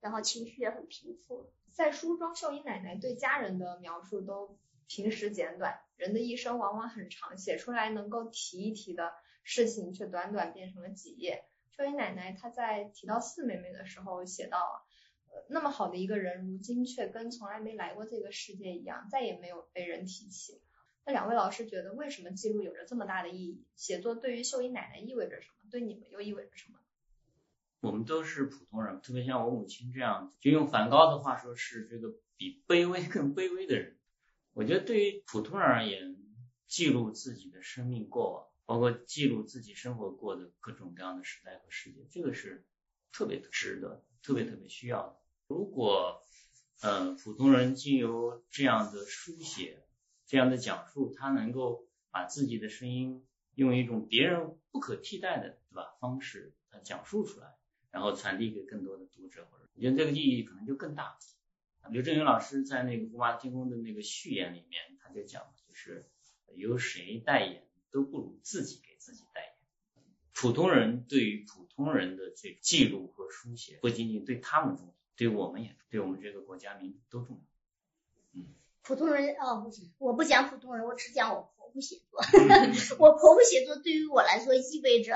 [0.00, 1.52] 然后情绪也很平复了。
[1.72, 4.56] 在书中，秀英奶奶对家人的描述都
[4.94, 11.46] 平时简短，人的一生往往很长，写出来能够提一提的事情，却短短变成了几页。
[11.74, 14.84] 秀英奶奶她在提到四妹妹的时候写到，
[15.30, 20.60] 呃，那么好的一个人，如今却跟从来没来过这个世界一样，再也没有被人提起。
[21.06, 23.64] 那两位老师觉得，为什么记录有着这么大的意义？
[23.74, 25.70] 写作对于秀英奶奶意味着什么？
[25.70, 26.78] 对你们又意味着什么？
[27.80, 33.96] 我们都是普通人，特别像我母亲这样，就用梵高的话说，是这个比卑微更卑微的人。
[34.52, 36.16] 我觉得对于普通人而言，
[36.66, 42.64] 记录自己的生命过往，包括记录自己生活过的各种各样的时代和世界，这个是
[43.12, 45.16] 特别值得、特别特别需要的。
[45.48, 46.22] 如果
[46.80, 49.84] 呃普通人经由这样的书写、
[50.26, 57.54] 这样的讲述，他能够把自己的声音用一种别人不可替代的对吧方式呃讲述出来。
[57.90, 61.18] 然后传递给更多的读者，或者我觉得这个意义可能就更大。
[61.90, 66.08] 刘震云老师在那个《胡麻天宫》的那个序言里面，他就讲，就是
[66.54, 69.52] 由谁代言都不如自己给自己代言。
[70.32, 77.42] 普通人对于普通人的这记录和书写，不仅仅对他们重要，对我们也对我们这个国家民族都重要。
[78.40, 82.20] 嗯，普通人哦，不是，我不讲普通人，我只讲我婆婆写作。
[82.98, 85.14] 我婆婆写作对于我来说意味着。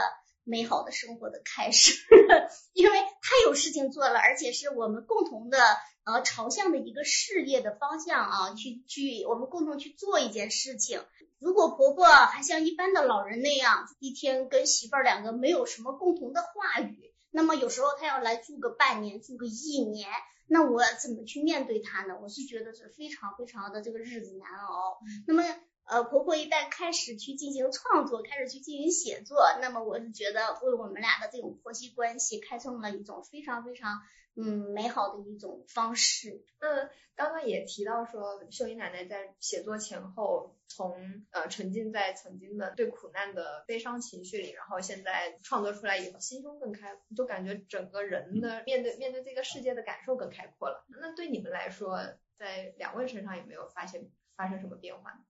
[0.48, 2.06] 美好的生活的开始，
[2.72, 5.58] 因为他有事情做了，而且是我们共同的
[6.06, 11.02] 呃朝向的一个事业的方向啊，去去我们共同去做一件事情。
[11.38, 20.08] 如果婆婆还像一般的老人那样，一天跟媳妇儿两个没有什么共同的话语，那么有时候她要来住个半年，住个一年，
[20.46, 22.16] 那我怎么去面对她呢？
[22.22, 24.98] 我是觉得是非常非常的这个日子难熬。
[25.26, 25.42] 那么。
[25.86, 34.00] 呃，婆婆一旦开始去进行创作，开始去进行写作，那么我是觉得为我们俩的这种婆媳关系开创了一种非常非常
[34.34, 36.42] 嗯美好的一种方式。
[36.60, 50.84] 那刚刚也提到说，秀英奶奶在写作前后，从呃沉浸在曾经的对苦难的悲伤情绪里，然后现在创作出来以后，心胸更开，就感觉整个人的面对面对这个世界的感受更开阔了。
[50.88, 52.00] 那对你们来说，
[52.36, 55.24] 在两位身上有没有发现发生什么变化？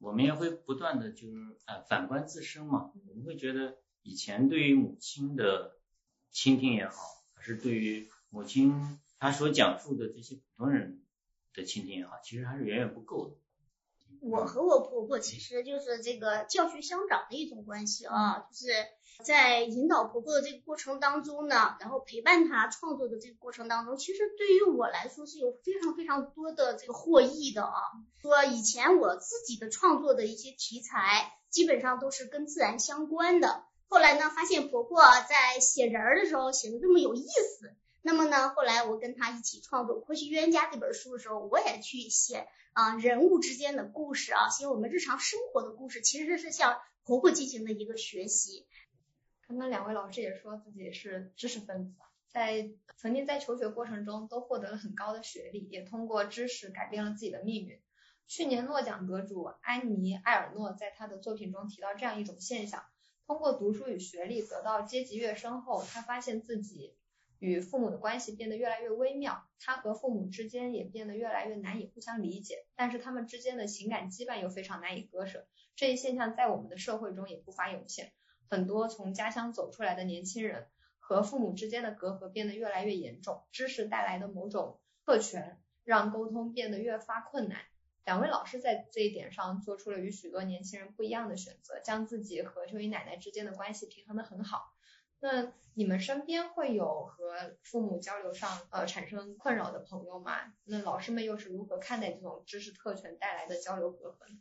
[0.00, 5.76] 我们也会不断的就是呃反观自身嘛，我们会觉得以前对于母亲的
[6.30, 6.94] 倾听也好，
[7.34, 11.02] 还是对于母亲她所讲述的这些普通人
[11.52, 13.36] 的倾听也好，其实还是远远不够的。
[14.22, 18.72] 我和我婆婆其实就是这个教学相长的一种关系啊，就是
[19.24, 27.72] 在引导婆婆的这个过程当中呢，然后陪伴她创作的这个过程当中，其实对于我来说是有非常非常多的这个获益的啊。
[28.20, 37.74] 说以前我自己的创作的一些题材，基本上都是跟自然相关的，后来呢，发现婆婆在写人儿的时候写的这么有意思。
[38.02, 48.66] 那么呢，后来我跟他一起创作《婆媳冤家》这本书的时候，我也去写啊人物之间的故事啊，写我们日常生活的故事，其实是向婆婆进行的一个学习。
[49.46, 51.94] 刚刚两位老师也说自己是知识分子，
[52.28, 57.78] 在曾经在求学过程中都获得了很高的学历，也通过知识改变了自己的命运。
[58.26, 62.82] 去年诺奖得主安妮·埃尔诺在他的作品中提到这样一种现象：
[63.26, 66.94] 通过读书与学历得到阶级跃升后，他发现自己。
[67.40, 75.48] 与父母的关系变得越来越微妙，他和父母之间也变得越来越难以互相理解，但是他们之间的情感羁绊又非常难以割舍。
[75.74, 78.12] 这一现象在我们的社会中也不乏涌现。
[78.46, 80.66] 很多从家乡走出来的年轻人
[80.98, 87.62] 和父母之间的隔阂变得越来越严重，知识带来的某种特权让沟通变得越发困难。
[88.04, 94.74] 两位老师在这一点上做出了与许多年轻人不一样的选择，将自己和秀英奶奶之间的关系平衡得很好。
[95.22, 100.52] 那你们身边会有和父母交流上呃产生困扰的朋友吗？
[100.64, 104.38] 那老师们又是如何看待这种知识特权带来的交流隔阂呢？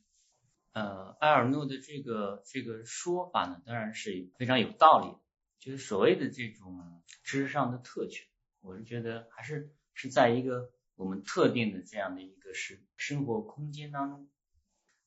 [0.71, 5.17] 呃，埃尔诺的这个这个说法呢，当然是非常有道理。
[5.59, 8.25] 就是所谓的这种知识上的特权，
[8.61, 14.29] 我是觉得还是是在一个我们特定的这样的一个是生活空间当中。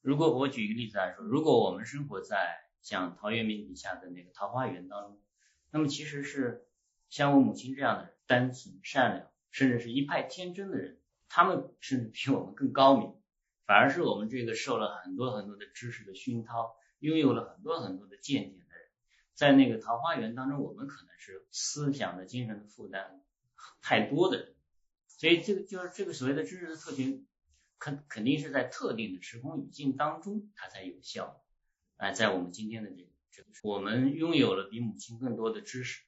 [0.02, 5.18] 如果我举一个例子来说，如果我们生活在像陶渊明笔下的那个桃花源当中。
[5.72, 6.66] 那么其实是
[7.08, 13.14] 像我母亲这样的人单纯、善良，甚至是一派天真的人，他们甚至比我们更高明，
[13.64, 18.88] 反而是我们这个受了很多很多的知识的熏陶，拥有了很多很多的见解的人，
[19.34, 23.22] 在那个桃花源当中，我们可能是思想的、精神的负担
[23.80, 24.54] 太多的人，
[25.08, 27.24] 所以这个就是这个所谓的知识的特权，
[27.78, 31.42] 肯肯定是在特定的时空语境当中它才有效。
[31.96, 33.11] 哎，在我们今天的这个，
[33.62, 36.02] 我们拥有了比母亲更多的知识，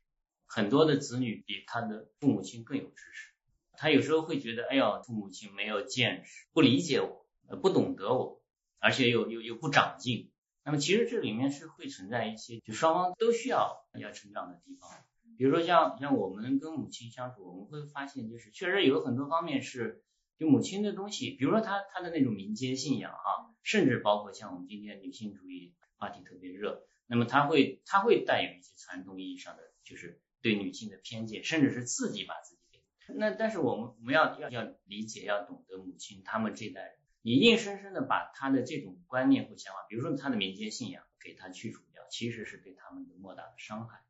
[0.47, 3.31] 很多的子女比他的父母亲更有知识。
[3.77, 8.41] 他有时候会觉得，哎呦，父母亲没有见识，不理解我，不懂得我，
[8.79, 10.31] 而且又又又不长进。
[10.65, 14.89] 那么其实这里面是会存在一些，就双方都需要要成长的地方。
[15.37, 20.05] 比如说像像我们跟母亲相处，我们会发现，就是确实有很多方面是
[20.39, 36.99] 就母亲的东西，比如说她她的那种民间信仰啊，甚至包括像我们今天女性主义话题特别热，那么他会他会带有一些传统意义上的就是对女性的偏见，甚至是自己把自己给那但是我们我们要要要理解要懂得母亲他们这代人。
[37.23, 44.01] 你硬生生的把他的这种观念或想法，比如说他的民间信仰，给他去除掉，其实是对他们的莫大的伤害。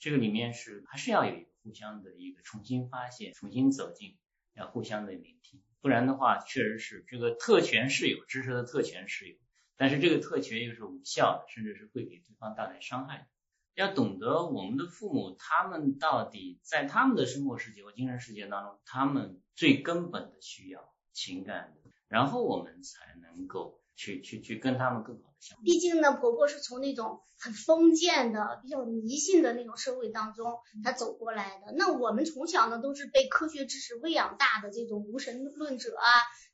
[0.00, 4.18] 这个里面是还是要有一个互相的一个重新发现、重新走进，
[4.54, 9.36] 要互相的聆听，不然的话，确实是这个特权是有知识的特权是有，
[9.76, 13.28] 但是这个特权又是无效的，甚至是会给对方带来伤害。
[13.74, 21.74] 要懂得我们的父母，他们到底在他们的生活世界或精神世界当中，他们最根本的需要情感。
[22.06, 25.64] 然后我们才能够去去去跟他们更好的相处。
[25.64, 31.72] 毕竟呢，婆婆是从那种很封建的、比较迷信的那种社会当中她走过来的。
[31.74, 36.04] 那我们从小呢都是被科学知识喂养大的这种无神论者啊，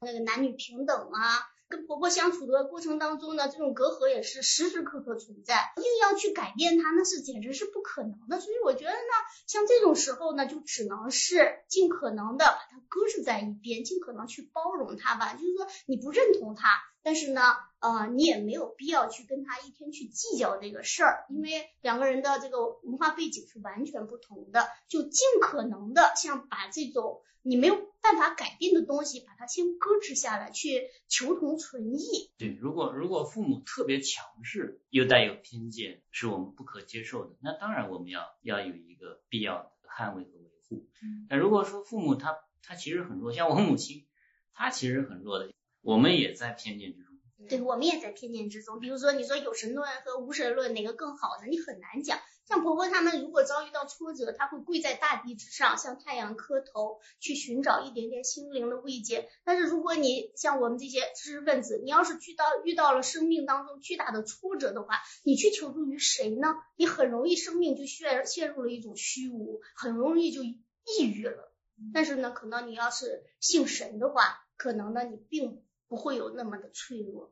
[0.01, 1.43] 那个男女平等啊。
[1.69, 8.41] 跟婆婆相处的过程当中呢，这种隔阂也是时时刻刻存在，硬要去改变它，那是简直是不可能的。
[8.41, 9.13] 所以我觉得呢，
[9.47, 15.35] 像这种时候呢，就只能是尽可能的把它搁置在一边，尽可能去包容它吧。
[15.35, 16.69] 就是说你不认同它，
[17.03, 17.43] 但是呢，
[17.81, 27.21] 呃，你也没有必要去跟他一天去计较这个事儿，因为两个人的这个文化背景是完全不同的，就尽可能的像把这种。
[27.43, 27.77] 你没有
[28.09, 32.31] 办法改变的东西，把它先搁置下来，去求同存异。
[32.39, 37.37] 对，如果如果父母特别强势，又带有偏见，是我们不可接受的。
[37.43, 40.87] 那当然我们要要有一个必要的捍卫和维护。
[41.29, 44.07] 那如果说父母他他其实很弱，像我母亲，
[44.55, 45.53] 她其实很弱的，
[45.83, 47.15] 我们也在偏见之中。
[47.49, 48.81] 对，我们也在偏见之中。
[48.81, 51.47] 比如说，你说有神论和无神论哪个更好呢？
[51.49, 52.19] 你很难讲。
[52.49, 59.29] 像婆婆他们如果遭遇到挫折，她会跪在大地之上，向太阳磕头，去寻找一点点心灵的慰藉。
[59.45, 64.95] 但是如果你像我们这些知识分子，你要是遇到遇到了生命当中巨大的挫折的话，
[65.25, 66.55] 你去求助于谁呢？
[66.77, 70.57] 你很容易生命就陷陷入了一种虚无，很容易就抑
[71.05, 71.53] 郁了。
[71.93, 77.31] 但是呢，可能你要是信神的话，可能呢你并不会有那么的脆弱。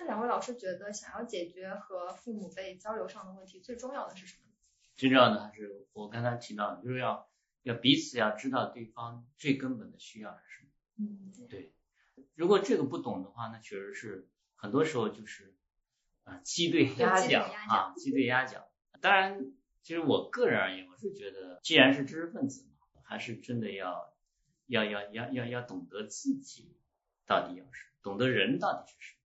[0.00, 4.44] 那两位老师觉得，想要解决和父母辈交流上的问题，最重要的是什么？
[4.96, 7.28] 最重要的还是我刚才提到的，就是要
[7.64, 10.70] 要彼此要知道对方最根本的需要是什么。
[10.96, 11.74] 嗯，对。
[12.34, 14.26] 如果这个不懂的话，那确实是
[14.56, 15.54] 很多时候就是
[16.24, 18.64] 啊 鸡对鸭讲啊，鸡对鸭讲。
[19.02, 24.14] 当然，其实我个人而言，我是觉得，既然是知识分子嘛，还是真的要
[24.66, 26.74] 要要要要要懂得自己
[27.26, 29.19] 到底要什么，懂得人到底是什么。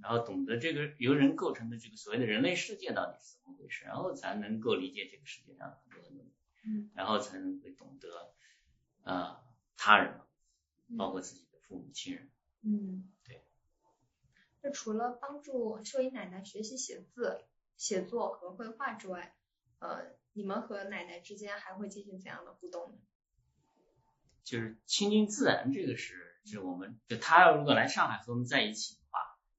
[0.00, 6.32] 然后懂得这个由人构成的这个所谓的人类世界到底是怎么回事，然后才能够理解这个世界上很多的东西，
[6.64, 8.32] 嗯，然后才能会懂得
[9.02, 9.42] 啊
[9.76, 10.20] 他人，
[10.96, 12.30] 包括自己的父母亲人，
[12.62, 13.42] 嗯，对。
[14.62, 17.44] 那除了帮助秀英奶奶学习写字、
[17.76, 19.34] 写作和绘画之外，
[19.80, 22.98] 呃，你们和奶奶之间还会进行怎样的互动呢？
[24.44, 28.96] 就是亲近自然，这个是是我们就他如果来上海和我们在一起。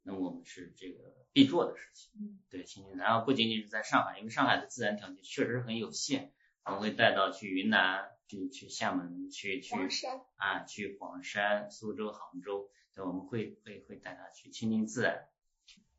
[0.08, 2.96] 那我们是这个必做的事情，嗯，对，亲近。
[2.96, 6.32] 然后不仅仅是在上海，因为上海的自然条件确实很有限，
[6.64, 9.76] 我们会带到去云南，去去厦门，去去
[10.38, 15.28] 啊，去黄山、苏州、杭州，对，我们会会会带他去亲近自然。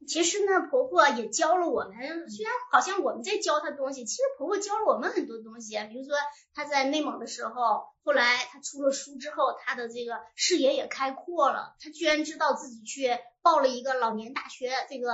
[0.07, 1.93] 其实呢，婆婆也教了我们，
[2.31, 5.77] 虽然好像我们在教她东西，其实婆婆教了我们很多东西。
[5.91, 6.15] 比如说
[6.55, 15.11] 她在内蒙的时候，后来她出了书之后，她的这个视野也开阔了，她居然知道自己去报了一个老年大学这个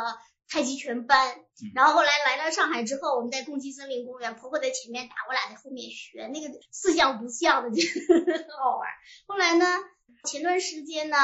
[0.49, 1.35] 太极拳班。
[1.75, 7.83] 然后后来来了上海之后，我们在共济森林公园，婆婆在前面打，我俩在后面学，那个四像不像的，就
[8.15, 8.89] 很好玩。
[9.27, 9.67] 后来呢，
[10.25, 11.17] 前段时间呢，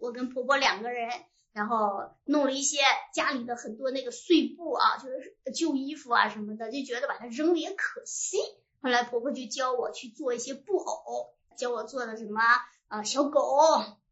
[0.00, 1.10] 我跟婆婆两个人。
[1.52, 2.78] 然后弄了一些
[3.12, 8.38] 家里的很多那个碎布啊，就是旧衣服啊什么的，就觉得把它扔了也可惜。
[8.80, 12.40] 后来婆婆就教我去做一些布偶，教我做的什么
[12.88, 13.58] 啊小狗，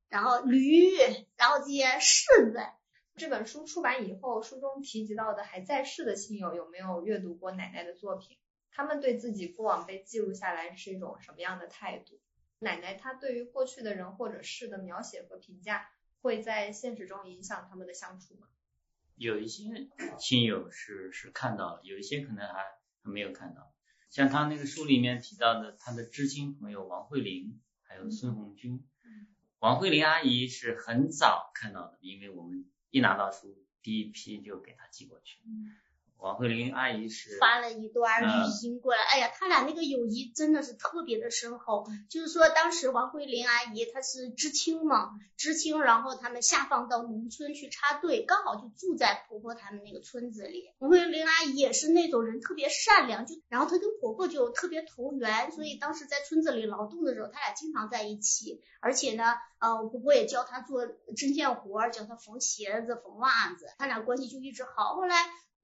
[0.08, 0.92] 然后驴，
[1.36, 2.60] 然后这些柿子。
[3.16, 8.38] 这本书出版以后，书中提及到的还在世的亲友有没有阅读过奶奶的作品？
[8.72, 12.20] 他们对自己过往被记录下来是一种什么样的态度？
[12.60, 15.88] 奶奶她对于过去的人或者事的描写和评价，
[16.20, 18.48] 会在现实中影响他们的相处吗？
[19.16, 22.64] 有一些亲友是是看到了，有一些可能还
[23.02, 23.72] 还没有看到。
[24.08, 28.82] 像他那个书里面提到的，他的知青朋友王慧玲，还有孙红军。
[29.58, 35.38] 王慧玲阿姨是很早看到的，因为我们一拿到书，第一批就给她寄过去。
[36.20, 41.86] 王慧玲阿姨是发了一段语音过来，哎呀，他俩那个友谊真的是特别的深厚。
[42.08, 50.70] 就是说，当时王慧玲阿姨她是知青嘛，知青，然后他们下放到农村去插队，刚好就住在婆婆他们那个村子里。
[50.78, 58.62] 王慧玲阿姨也是那种人，特别善良，就然后她跟婆婆就特别投缘，所以当时在村子里劳动的时候，他俩经常在一起。
[58.80, 59.24] 而且呢，
[59.58, 64.94] 呃，婆婆也教她做针线活，教她缝鞋子、缝袜子，他俩关系就一直好。
[64.96, 65.16] 后来。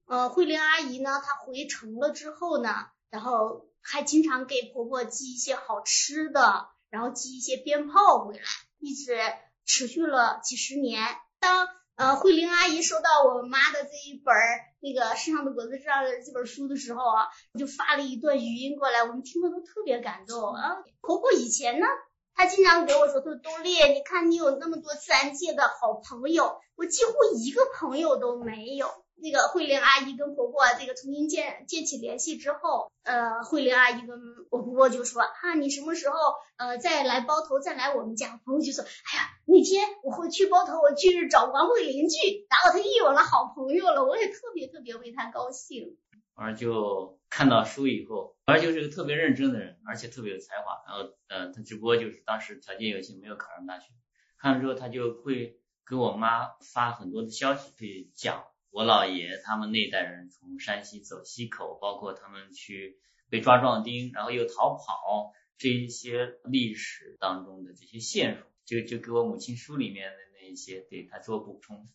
[0.07, 2.69] 呃，慧玲阿姨呢，她回城了之后呢，
[3.09, 8.43] 然后还经常给婆婆寄一些好吃的，然后寄一些鞭炮回来，
[8.79, 9.19] 一直
[9.65, 11.03] 持续了几十年。
[11.41, 14.33] 当呃慧玲阿姨收到我妈的这一本
[14.79, 17.27] 那个《世上的果子上的这本书的时候啊，
[17.59, 20.77] 就发了一段语音过来，我们听了都特别感动啊。
[21.01, 21.85] 婆婆以前呢，
[22.33, 28.87] 她经常给我说，说东丽，你看你有那么多自然界的好朋友，我几乎一个朋友都没有。
[29.19, 34.19] 那个慧玲阿姨跟婆婆这个重新建建起联系之后，呃，慧玲阿姨跟
[34.51, 36.15] 我婆婆就说啊，你什么时候
[36.57, 38.39] 呃再来包头，再来我们家？
[38.45, 45.97] 婆婆就说，哎呀，那天我会去包头，我去找王慧玲去，然后她又有了好朋友了，我也特别特别为她高兴。
[46.39, 50.83] 而就看到书以后，而就是个特别认真的人，而且特别有才华。
[50.85, 53.91] 然后呃，他只不过就是当时条件有限，没有考上大学。
[54.37, 55.59] 看了之后，他就会
[55.89, 58.43] 给我妈发很多的消息，去讲。
[58.69, 62.99] 我姥爷他们那代人从山西走西口，包括他们去
[63.29, 71.87] 被抓壮丁，然后又逃跑，这一些历史当中的这些线索，就就给我母亲书里面的那一些，对他做补充，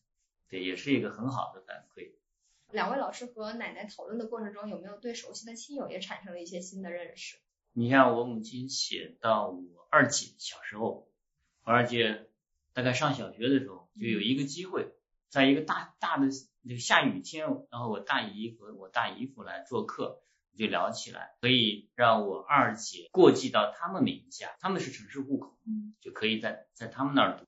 [0.49, 2.12] 对，也是一个很好的反馈。
[2.70, 7.37] 两位老师和奶奶讨论的过程中，有没有对熟悉的亲友也产生了一些新的认识？
[7.75, 11.07] 你像我母亲写到我二姐小时候，
[11.64, 12.27] 我二姐
[12.73, 14.93] 大概上小学的时候，就有一个机会，
[15.33, 16.28] 在一个大大的。
[16.64, 20.22] 就下雨天，然后我大姨和我大姨夫来做客，
[20.57, 25.59] 就聊起来，可以让我二姐过继到他们名下，他们是城市户口，
[26.01, 27.47] 就可以在在他们那儿读。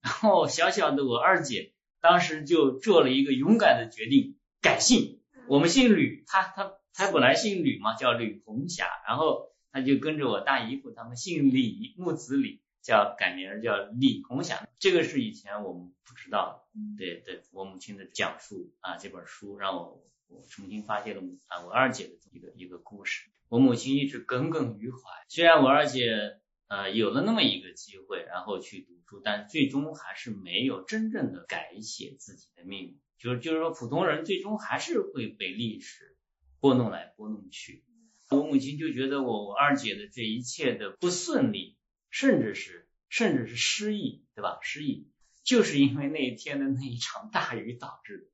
[0.00, 5.20] 然后小小的我二姐当时就做了一个勇敢的决定，改姓。
[5.48, 12.62] 我们姓吕，她她她本来姓吕嘛，叫吕红霞，然后她就跟着我大姨夫他们姓李，木子李。
[12.86, 16.96] 叫改名叫李红霞，这个是以前我们不知道的。
[16.96, 23.28] 对对，我母亲的讲述啊，这本书让我我重新发现了啊我二姐的一个一个故事。
[23.48, 33.00] 我母亲一直耿耿于怀，虽然我二姐呃有了那么一个机会，然后去读书，但最终还是没有真正的改写自己的命运。
[33.18, 36.16] 就是就是说，普通人最终还是会被历史
[36.60, 37.82] 拨弄来拨弄去。
[38.30, 41.75] 我母亲就觉得我我二姐的这一切的不顺利。
[42.18, 44.58] 甚至是甚至是失忆，对吧？
[44.62, 45.10] 失忆
[45.44, 48.30] 就是因为那一天的那一场大雨导致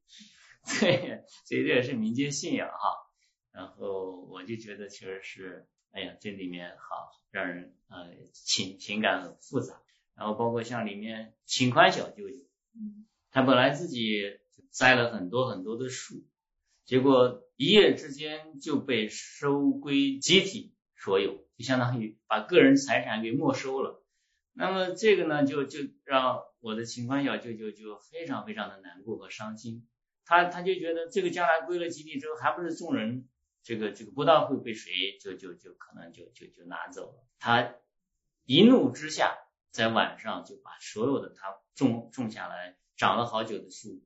[0.62, 2.76] 的，对，所以这也是民间信仰哈。
[3.50, 9.82] 然后我就觉得其实是，哎呀，这里面好让人呃情情感很复杂。
[10.14, 12.36] 然后包括像里面秦宽小舅舅，
[13.32, 14.38] 他本来自己
[14.70, 16.24] 栽了很多很多的树，
[16.84, 21.41] 结果一夜之间就被收归集体所有。
[21.62, 24.02] 相当于把个人财产给没收了，
[24.52, 29.86] 那么这个呢，就就让我的秦宽小舅舅就非常非常的难过和伤心，
[30.24, 33.28] 他他就觉得这个将来归了基地之后，还不是众人
[33.62, 37.74] 这个这个不知道会被谁就就就可能就就就拿走了，他
[38.44, 39.38] 一怒之下，
[39.70, 44.02] 在晚上就把所有的他种种下来长了好久的树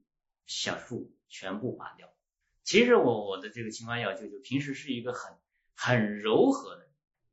[0.47, 2.09] 小树全部拔掉。
[2.63, 5.37] 其实我我的这个秦宽小舅舅平时是一个很
[5.75, 6.86] 很柔和的。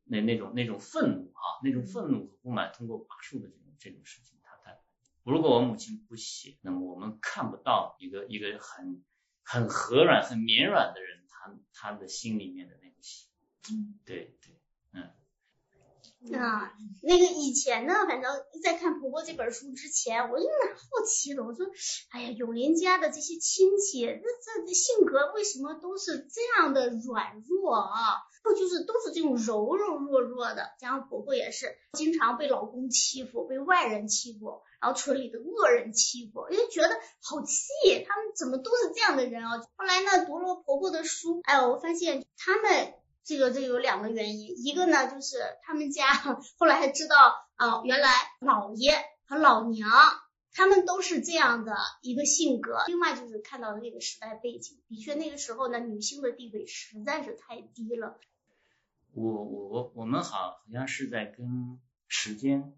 [0.06, 4.78] 那那种那种愤怒啊，那种愤怒和不满，通过拔树的这种这种事情，他他，
[5.24, 9.04] 如果我母亲不写，那么我们看不到一个一个很
[9.44, 13.30] 很和软、很绵软的人，他他的心里面的那个心。
[13.72, 14.60] 嗯，对对，
[14.94, 15.10] 嗯。
[16.40, 18.32] 啊，那个以前呢，反正
[18.64, 21.44] 在看婆婆这本书之前，我就蛮好奇的。
[21.44, 21.66] 我说，
[22.12, 28.24] 哎呀，永林家的这些亲戚，那这性格为什么都是这样的软弱啊？
[28.44, 30.74] 不就是都是这种柔柔弱弱的？
[30.78, 36.90] 加上婆婆也是经常被老公欺负，被外人欺负，然后村里的恶人欺负，我就觉得
[37.22, 39.58] 好气，他们怎么都是这样的人啊？
[39.76, 42.94] 后来呢，读了婆婆的书，哎呦，我发现他们。
[43.26, 46.14] 这个这有两个原因，一个呢就是他们家
[46.58, 47.16] 后来还知道
[47.56, 48.10] 啊，原来
[48.42, 48.94] 老爷
[49.26, 49.90] 和老娘
[50.52, 52.84] 他们都是这样的一个性格。
[52.88, 58.20] 另外就是看到的那个时代背景，的确那个时候呢，女性的地位实在是太低了。
[59.14, 62.74] 我我我我们好好像是在跟时间，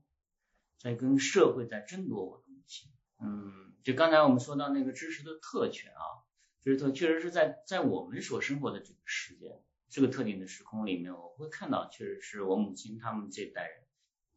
[0.78, 2.92] 在跟社会在争夺我的母亲。
[3.20, 6.24] 嗯，就刚才我们说到那个知识的特权啊，
[6.62, 9.62] 知识特确实是在在我们所生活的这个时间。
[9.88, 13.86] 这个特定的时空里面，我会看到，确实是我母亲他们这代人，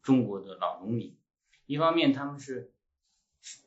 [0.01, 1.17] 中国的老农民。
[1.65, 2.71] 一方面，他们是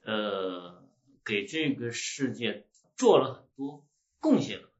[0.02, 0.88] 呃
[1.22, 2.66] 给这个世界
[2.96, 3.86] 做了很多
[4.20, 4.71] 贡献了，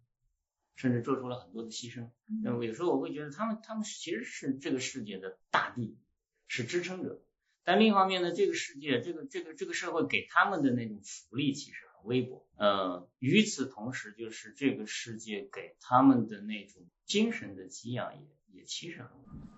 [0.77, 2.09] 甚至做出了很多的牺牲。
[2.43, 5.97] 那么有时候我会觉得，他们他们其实是这个世界的大地，
[6.49, 7.23] 是支撑者。
[7.65, 11.93] 但另一方面呢，这个世界，这个这个这个社会给他们的那种福利，其实很。
[12.03, 19.11] 微薄，呃，与此同时，就是这个世界给他们的那种精神的给养也也其实很。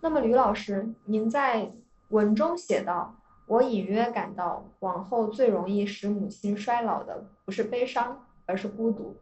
[0.03, 1.73] 那么吕老师，您在
[2.11, 9.17] 文中写道：“我隐约感到，往后最容易使母亲衰老的，不是悲伤，而是孤独。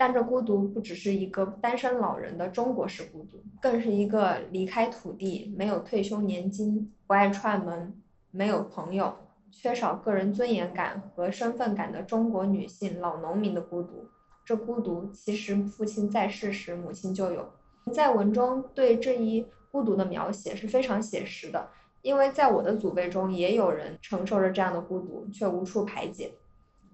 [0.00, 7.92] 但这孤独不只是一个单身老人的中国式孤独，更是一个离开土地、没有退休年金、不爱串门、
[8.30, 9.14] 没有朋友。”
[9.52, 14.06] 缺少个人尊严感和身份感的中国女性老农民的孤独，
[14.42, 17.46] 这孤独其实父亲在世时母亲就有。
[17.92, 21.68] 在文中对这一孤独的描写是非常写实的，
[22.00, 26.32] 因为在我的祖辈中也有人承受着这样的孤独，却无处排解。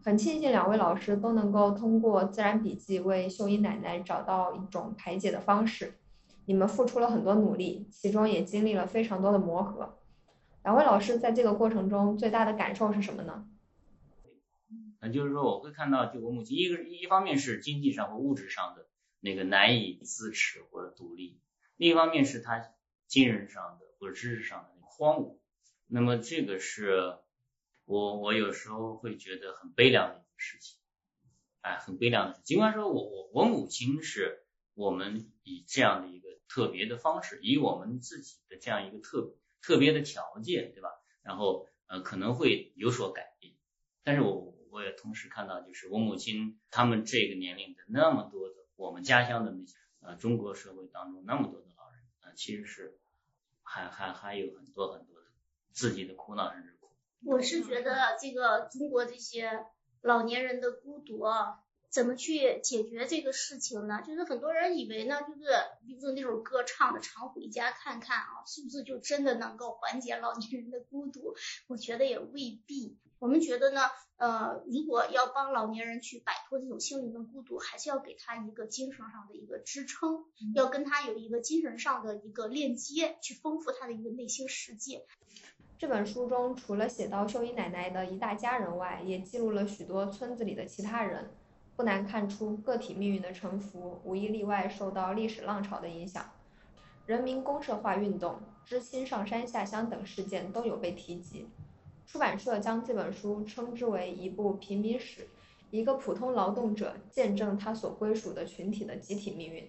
[0.07, 5.95] 很庆幸两位老师都能够通过自然笔记为秀英奶奶找到一种排解的方式。
[6.45, 9.99] 你们付出了很多努力，其中也经历了非常多的磨合。
[10.63, 13.49] 两位老师在这个过程中最大的感受是什么呢？
[15.01, 18.87] 那就是说，我会看到，就我母亲，一个一方面是经济上或物质上的
[19.19, 21.41] 那个难以支持或者独立，
[21.77, 22.65] 另一方面是她
[23.09, 25.39] 精神上的或者知识上的荒芜。
[25.89, 27.17] 那么这个是
[27.87, 30.79] 我我有时候会觉得很悲凉的一件事情，
[31.63, 32.41] 哎，很悲凉的。
[32.45, 39.35] 尽管说我我我母亲是我们以这样的一个特别的方式，以我们自己的这样一个特。
[39.63, 40.91] 特别的条件，对吧？
[41.23, 43.53] 然后呃可能会有所改变，
[44.05, 52.97] 但是我我也同时看到，就是我母亲他们这个年龄的那么多的我们家乡的那些呃中国社会当中那么多的老人啊，其实是
[53.65, 55.27] 还还还有很多很多的
[55.73, 56.77] 自己的苦恼甚至。
[57.25, 59.65] 我是觉得这个中国这些
[60.03, 61.61] 老年人的孤独啊。
[61.89, 64.03] 怎么去解决这个事情呢？
[64.07, 65.49] 就是很多人以为呢，就是
[65.87, 71.35] 比如说那首歌唱的“常回家看看”啊，是不是就真的能够缓解老年人的孤独？
[71.69, 72.99] 我觉得也未必。
[73.19, 73.81] 我们觉得呢，
[74.19, 85.07] 呃，如果要帮老年人去摆脱这种心灵的孤独，还是要给他一个精神上的一个支撑，要跟他有一个精神上的一个链接，去丰富他的一个内心世界。
[85.79, 91.29] 这本书中除了写到秀英奶奶的一大家人外，也记录了许多村子里的其他人。
[91.77, 96.25] 不难看出，个体命运的沉浮无一例外受到历史浪潮的影响。
[97.05, 101.47] 人民公社化运动、知青上山下乡等事件都有被提及。
[102.07, 105.29] 出版社将这本书称之为一部平民史，
[105.71, 109.69] 一个普通劳动者见证他所归属的群体的集体命运。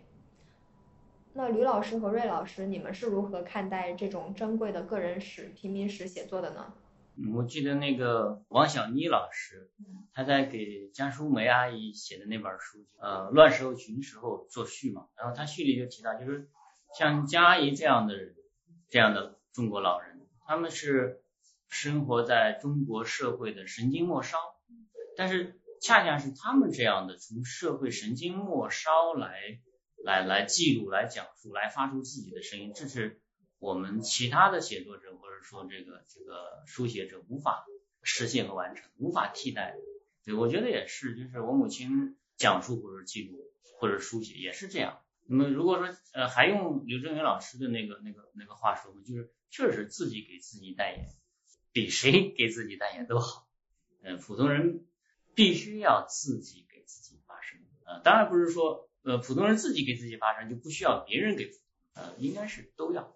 [1.37, 6.73] 那吕老师和瑞老师，你们是如何看待这种珍贵的个人史、平民史写作的呢？
[7.35, 9.69] 我记得那个王小妮老师，
[10.15, 16.49] 他在给江淑梅阿姨写的那本书，呃，乱世候群时候作序嘛，然后他序里就提到，就是
[16.97, 18.33] 像江阿姨这样的人，
[18.89, 21.21] 这样的中国老人，他们是
[21.69, 24.39] 生活在中国社会的神经末梢，
[25.15, 29.59] 但是恰恰是他们这样的从社会神经末梢来
[30.03, 33.21] 来来记录、来讲述、来发出自己的声音，这是。
[33.59, 37.65] 我们其他的写作者或者说这个这个书写者无法
[38.03, 39.75] 实现和完成，无法替代。
[40.23, 44.99] 对，我觉得也是，就是我母亲讲述或者记录或者书写也是这样。
[45.25, 51.07] 那么如果说呃还用刘震云老师的那个那个那个话说，就是确实自己给自己代言，
[51.71, 53.47] 比谁给自己代言都好。
[54.03, 54.85] 嗯，普通人
[55.33, 57.59] 必须要自己给自己发声。
[57.87, 61.49] 呃，当然不是说呃普通人自己给自己发声就不需要别人给，
[61.93, 63.15] 呃，应该是都要。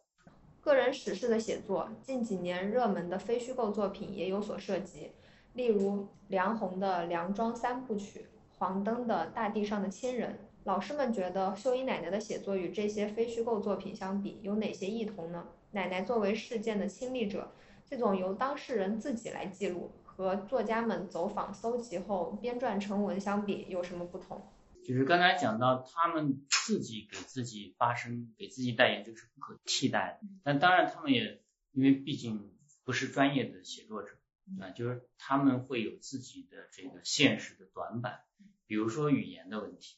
[0.61, 5.11] 个人史诗的写作，近几年热门的非虚构作品也有所涉及，
[5.51, 8.19] 例如梁鸿的《梁庄三部曲》，
[8.57, 10.31] 黄灯的《大地上的亲人》。
[10.63, 15.45] 老师们觉得秀英奶奶的写作与这些非虚构作品相比，有哪些异同呢？
[15.71, 17.51] 奶奶作为事件的亲历者，
[17.85, 24.41] 这种由当事人自己来记录，和作家们走访搜集后编撰成文相比，有什么不同？
[24.83, 30.27] 就是刚才讲到，他们自己给自己发声，给自己代言，这个是不可替代的。
[30.43, 32.51] 但当然，他们也因为毕竟
[32.83, 34.17] 不是专业的写作者
[34.59, 38.21] 啊，就是他们会有自己的这个现实的短板，
[38.65, 39.97] 比如说语言的问题，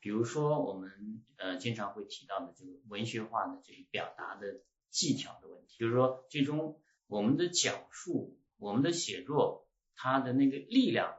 [0.00, 4.60] 比如说我们呃经常会提到的这个文学化的这个表达的
[4.90, 11.16] 技巧的问题，就是说最终我们的讲述，我们的写作，它的那个力量。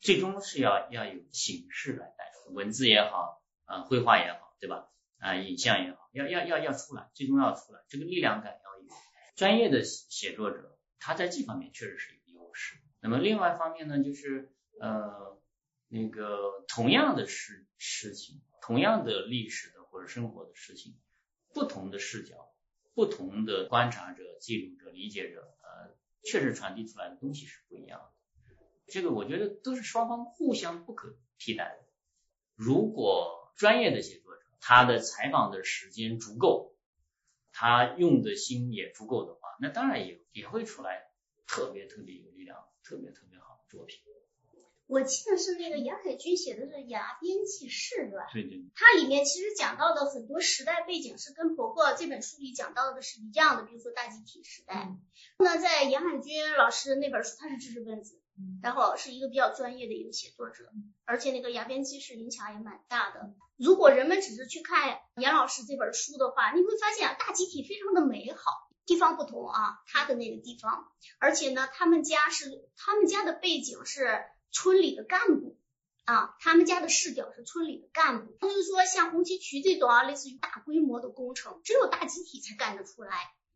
[0.00, 4.88] 最终是要要有形式来带，文字也好，啊，绘画也好，对吧？
[5.18, 8.88] 啊，影像也好，要要要要出来，最终要出来，这个力量感要有。
[9.34, 12.78] 专业的写作者，他在这方面确实是有优势。
[13.00, 15.40] 那么另外一方面呢，就是呃，
[15.88, 20.96] 那个同样的事事情，同样的历史的或者生活的事情，
[21.52, 22.52] 不同的视角，
[22.94, 28.17] 不同的观察者、记录者、理解者，呃，确实传递出来的东西是不一样的。
[28.88, 31.86] 这个我觉得都是双方互相不可替代的。
[32.54, 36.74] 如果专业的写作者他的采访的时间足够，
[37.52, 41.10] 他用的心也足够的话，那当然也也会出来
[41.46, 44.00] 特别特别有力量、特别特别好的作品。
[44.86, 48.26] 我记得是那个杨海军写的是《牙边记事》，对吧？
[48.32, 48.64] 对对。
[48.74, 54.96] 它里面其实讲到的很多时代背景是跟婆婆这本书里讲到的是一样的，比如说大集体时代。
[55.38, 58.17] 那在杨海军老师那本书，他是知识分子。
[58.62, 60.70] 然后是一个比较专业的一个写作者，
[61.04, 63.34] 而且那个《崖边记事》影响也蛮大的。
[63.56, 68.68] 如果人们只是去看严老师这本书的话，你会发现啊，大集体非常的美好。
[68.86, 75.58] 地方不同啊，他的那个地方，而且呢，他们家是他们家的背景是村里的干部
[76.06, 78.38] 啊，他们家的视角是村里的干部。
[78.40, 83.10] 就是说，像红旗渠这种啊，类似于大规模的工程，只有大集体才干得出来。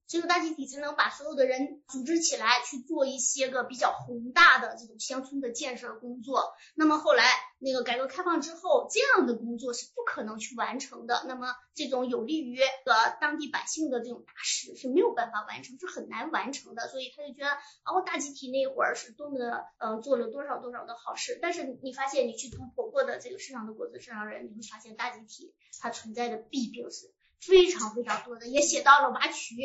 [0.07, 6.53] 只有大集体才能把所有的人组织起来去做一些个比较宏大的这种乡村的建设工作。
[6.75, 7.25] 那么后来
[7.59, 11.25] 那个改革开放之后，这样的工作是不可能去完成的。
[11.27, 16.89] 那么这种有利于呃当地百姓的这种大事是没有办法完成，是很难完成的。
[16.89, 17.51] 所以他就觉得
[17.85, 21.39] 哦，大集体那会儿是多么的嗯做了多少多少的好事。
[21.41, 29.57] 但是你发现你去读婆婆的这个市场的果子市场人，你会发现大集体它存在的弊病是非常非常多的，也写到了挖渠。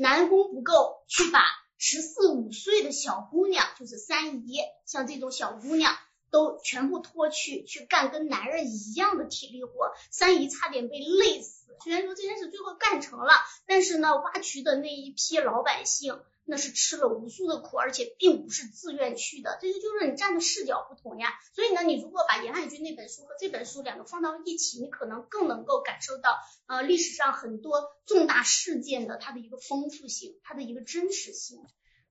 [0.00, 1.42] 男工不够，去把
[1.76, 5.94] 十四五岁的小姑娘，就是三姨，像这种小姑娘
[6.30, 11.59] 都全部拖去去干跟男人一样的体力活，三姨差点被累死。
[11.82, 13.32] 虽然说这件事最后干成了，
[13.66, 16.20] 但是呢，挖渠的那一批老百姓。
[16.46, 21.32] 那是吃了无数的苦，而且并不是自愿去的，这个就是你站的视角不同呀。
[21.54, 31.60] 所以呢，你如果把严爱军那本书和这本书两个放到一起，你可能更能够感受到呃历史上很多重大事件的它的一个丰富性，它的一个真实性。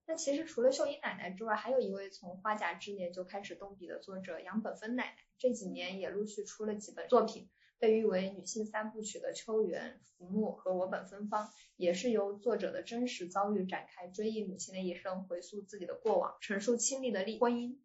[0.06, 7.50] 那其实除了秀英奶奶之外，还有一位从花甲之年就开始动笔的作者杨本芬奶奶，这几年也陆续出了几本作品。
[7.80, 17.78] 被誉为女性三部曲的《秋园》《浮木》和《我本芬芳》，也是由作者的真实遭遇展开，追忆母亲的一生，回溯自己的过往，陈述亲历的历婚姻。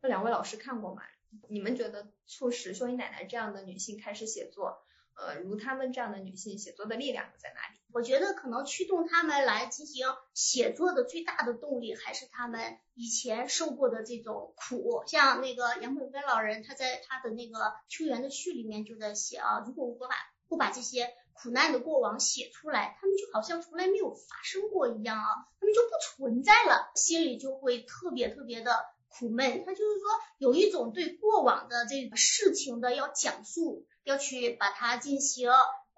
[0.00, 1.02] 那两位老师看过吗？
[1.48, 4.84] 你们觉得促使秀英奶奶这样的女性开始写作？
[5.16, 7.80] 呃，如她们这样的女性写作的力量在哪里？
[7.92, 15.04] 我觉得可能驱动她们来进行写作的最大的动力，还是她们以前受过的这种苦。
[15.06, 17.58] 像那个杨本芬老人，他在他的那个
[17.88, 20.14] 《秋园》的序里面就在写啊，如果我把
[20.48, 29.64] 不把这些苦难的过往写出来，他们就好像从来没有发生过一样啊，他们就不存在了，心里就会特别特别的苦闷。
[29.64, 30.08] 他就是说
[30.38, 33.86] 有一种对过往的这个事情的要讲述。
[34.04, 35.50] 要去把它进行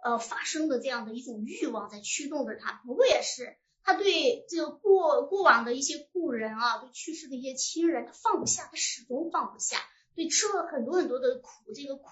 [0.03, 9.79] 呃发生的这样的一种欲望在驱动着他，不过也是他对这个过过往的一些故人啊，对去世的一些亲人，他放不下，他始终放不下。
[10.15, 12.09] 对吃了很多很多的苦，这个苦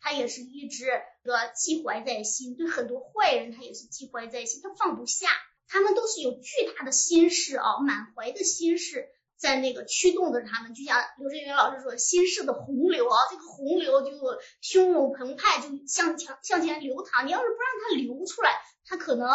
[0.00, 0.86] 他也是一直
[1.22, 2.54] 个记怀在心。
[2.54, 5.28] 对很多坏人，他也是记怀在心，他放不下。
[5.66, 9.08] 他们都是有巨大的心事啊，满怀的心事。
[9.38, 14.10] 在那个驱动着他们，就像刘震云老师说，心事的洪流啊，这个洪流就
[14.60, 17.24] 汹涌澎湃，就向前向前流淌。
[17.26, 19.30] 你要是不让它流出来，它可能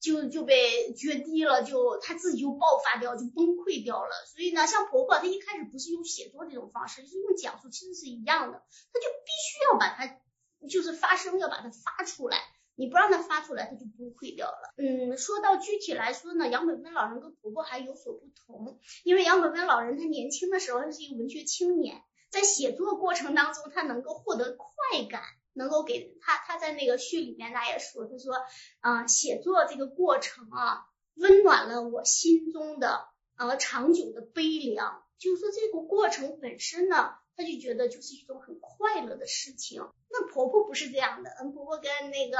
[0.00, 4.10] 就就被决堤了，就它自己就爆发掉，就崩溃掉了。
[4.32, 8.58] 所以呢，像婆婆，她一开始不是用写作这种方式，是用讲述，其实是一样的，
[8.92, 10.20] 她就必须要把它
[10.68, 12.38] 就是发声，要把它发出来。
[12.78, 14.72] 你不让它发出来，它就崩溃掉了。
[14.76, 22.00] 嗯，说到具体来说呢，杨本芬老人跟婆婆还有所不同，因为杨本芬老人他年轻的时候他是一个文学青年，
[22.30, 25.22] 在写作过程当中他能够获得快感，
[25.54, 28.36] 能够给他他在那个序里面他也说，他说
[28.78, 30.84] 啊，写作这个过程啊，
[31.16, 37.14] 温暖了我心中的呃长久的悲凉，就是说这个过程本身呢。
[37.38, 39.80] 他就觉得就是一种很快乐的事情。
[40.10, 42.36] 那婆婆不是这样的，嗯，婆婆跟那个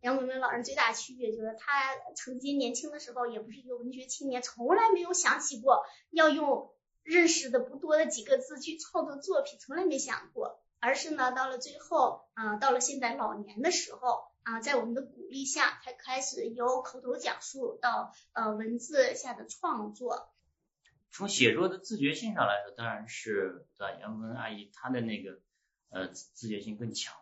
[0.00, 6.72] 杨文文老人最大区别就是，她曾经年轻的时候也不是一个文学青年，从来没有想起过要用
[7.02, 10.62] 认识的不多的几个字去创作作品，从来没想过。
[10.80, 20.30] 而是呢，到了最后，啊，到了现在老年的时候，啊，在我们的鼓励下，才开始由口头讲述到呃文字下的创作。
[21.10, 24.00] 从写作的自觉性上来说，当然是对吧？
[24.00, 25.40] 杨文阿姨她的那个
[25.90, 27.14] 呃自觉性更强，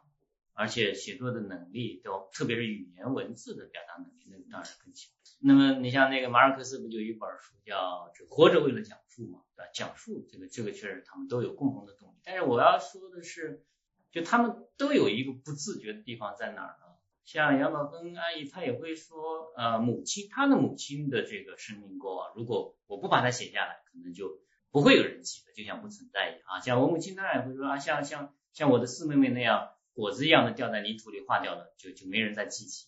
[0.53, 5.11] 而且写作的能力都，特别是语言文字的表达能力，那当然更强。
[5.39, 9.71] 那么你像那个马尔克斯不就一本书叫《活着为了讲述》嘛，对吧？
[9.75, 12.15] 讲述这个这个确实他们都有共同的动力。
[12.25, 13.65] 但是我要说的是，
[14.11, 16.86] 就他们都有一个不自觉的地方在哪儿呢？
[17.27, 24.39] 像杨宝芬阿姨，她也会说，呃，母亲，她的母亲的这个生命过往，如果我不把它写下来，可能就
[24.71, 26.61] 不会有人记得，就像不存在一样啊。
[26.61, 32.87] 像我母亲当然也会说啊，像像像我的四妹妹那样，果子一样的掉在泥土里化掉了，就就没人再记起。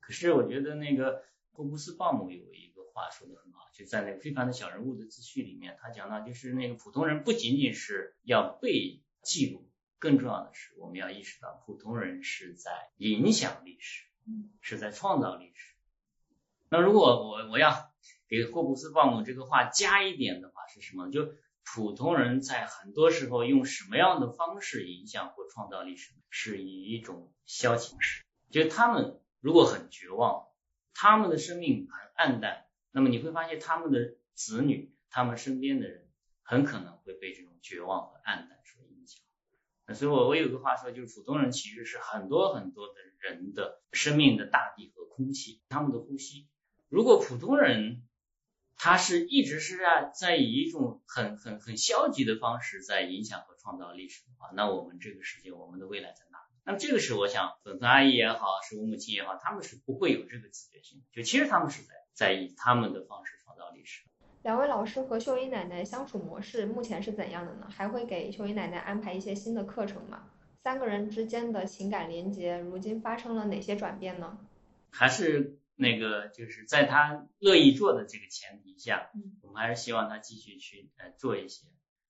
[0.00, 9.67] 可是我觉得那个霍布斯鲍姆有一个话说的很好，就在那个非凡的小人物的自序里面，他讲到就是那个普通人不仅仅是要被记录。
[9.98, 14.04] 更重要的是，我们要意识到，普通人是在影响历史，
[14.60, 15.74] 是在创造历史。
[16.68, 17.90] 那如果我我要
[18.28, 21.10] 给霍布斯鲍姆这个话加一点的话，是什么？
[21.10, 21.32] 就
[21.64, 26.12] 普通人在很多时候用什么样的方式影响或创造历史？
[26.30, 28.22] 是以一种消遣式。
[28.50, 30.46] 就他们如果很绝望，
[30.94, 36.08] 他们的生命很暗淡，那么你会发现他们的子女、他们身边的人
[36.42, 38.58] 很可能会被这种绝望和暗淡。
[38.64, 38.77] 所
[39.94, 46.46] 所以，我我有个话说，就是普通人其实是很多很多的人的生命的大地和空气，他们的呼吸。
[46.88, 48.02] 如果普通人
[48.76, 56.38] 他是一直是在在以一种很很很消极的方式在影响和创造历史的话，那我们这个世界，我们的未来在哪？
[56.64, 64.02] 那么这个是我想，粉丝阿姨也好，是我母亲也好，他们是不会有这个自觉性的，就其实他们是在在以他们的方式创造历史。
[64.42, 67.68] 两位老师和秀英奶奶相处模式目前是怎样的呢？
[67.70, 70.30] 还会给秀英奶奶安排一些新的课程吗？
[70.62, 74.38] 三个人之间的情感连接如今发生了哪些转变呢？
[74.90, 79.10] 还是那个，就是在他乐意做的这个前提下，
[79.42, 81.66] 我们还是希望他继续去呃做一些，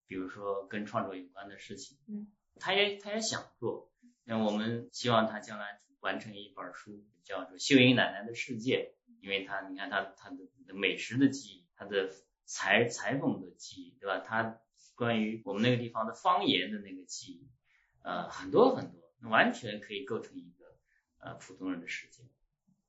[0.06, 1.98] 比如说跟创作有关的事情。
[2.08, 2.28] 嗯，
[2.60, 3.90] 他也他也想做，
[4.24, 12.10] 那我们希望他将来完成一本书，叫做《秀英奶奶的世界》，因为他你看他他的美食的记忆，他的。
[12.50, 14.20] 裁裁缝的记忆，对吧？
[14.20, 14.58] 他
[14.94, 17.46] 关于我们那个地方的方言的那个记忆，
[18.02, 20.64] 呃，很多很多，完全可以构成一个
[21.18, 22.22] 呃普通人的世界。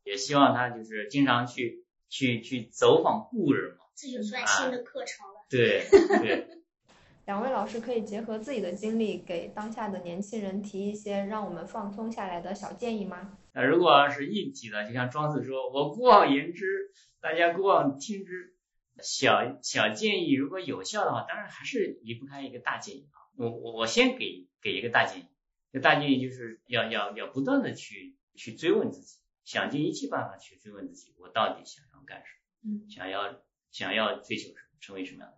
[0.06, 5.46] 也希望他就是经常去去去走访故人嘛，这就算新的课程了。
[5.50, 5.86] 对
[6.22, 6.48] 对。
[7.28, 13.38] 两位老师可以结合自己的经历，给当下的年轻人提一些让我们放松下来的小建议吗？
[13.52, 18.56] 那如果要是硬提的，就像庄子说：“我姑妄言之，大家姑妄听之。”
[19.02, 23.18] 小小建议，如果有效的话，当然还是离不开一个大建议啊。
[23.36, 25.26] 我我我先给给一个大建议，
[25.72, 32.90] 这大建议就是要要要不断的去去追问自己，想尽一切办法去追问自己，我到底想要干什么？
[32.90, 33.42] 想要
[33.72, 34.60] 想要追求什么？
[34.82, 35.38] 成为什么样的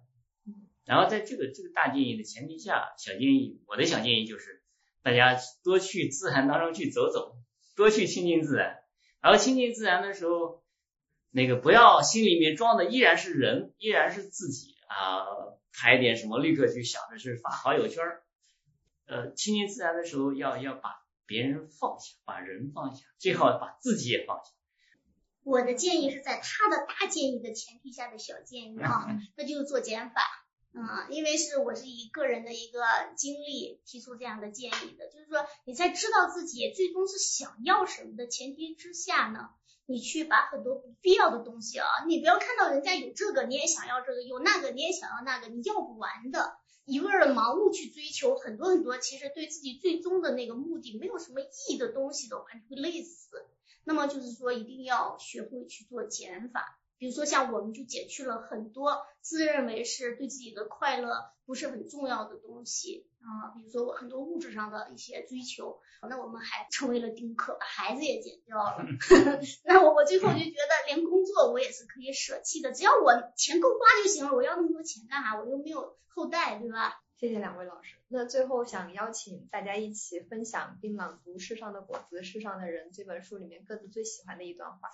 [0.53, 0.55] 人？
[0.85, 4.63] 然后在这个这个大建议的前提下，小建议，我的小建议就是
[5.03, 7.37] 大家多去自然当中去走走，
[7.75, 8.83] 多去亲近自然，
[9.21, 10.60] 然后亲近自然的时候。
[11.31, 15.25] 那个不要心里面装的依然是人，依然是自己啊，
[15.73, 18.23] 拍点什么立刻去想着是发好友圈儿。
[19.05, 20.89] 呃，亲近自然的时候要要把
[21.25, 24.51] 别人放下，把人放下，最好把自己也放下。
[25.43, 30.21] 我的建议是在他的大建议的前提下的小建议啊，那就是做减法
[30.73, 32.81] 啊，因为是我是以个人的一个
[33.15, 39.49] 经历提出这样的建议的，就是说你在知道自己最终是想要什么的前提之下呢。
[39.85, 46.53] 你去把很多不必要的东西啊，你不要看到人家有这个，你也想要这个；有那个，你也想要那个，你要不完的，
[46.85, 53.29] 一味的盲目去追求很多很多，其实对自己最终的那个目的没有什么意义的东西的话，你会累死。
[53.83, 68.85] 那么就是说，一定要学会去做减法，比如说像我们就减去了很多自认为是对自己的快乐不是很重要的东西啊，比如说我很多物质上的一些追求，那我们还成为了丁克，把孩子也减掉了。
[69.65, 74.35] 那我我最后就觉得，连工作我也是可以舍弃的，只要我钱够花就行了。
[74.35, 75.39] 我要那么多钱干啥？
[75.41, 77.01] 我又没有后代，对吧？
[77.17, 77.95] 谢谢两位老师。
[78.09, 84.91] 那最后想邀请大家一起分享并朗读《世上的果子，世上的人》这本书里面各自最喜欢的一段话。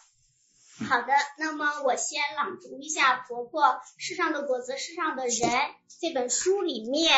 [0.86, 1.08] 好的，
[1.40, 5.32] 那么我先朗读一下《婆婆世上的果子，世上的人》
[6.00, 7.12] 这本书里面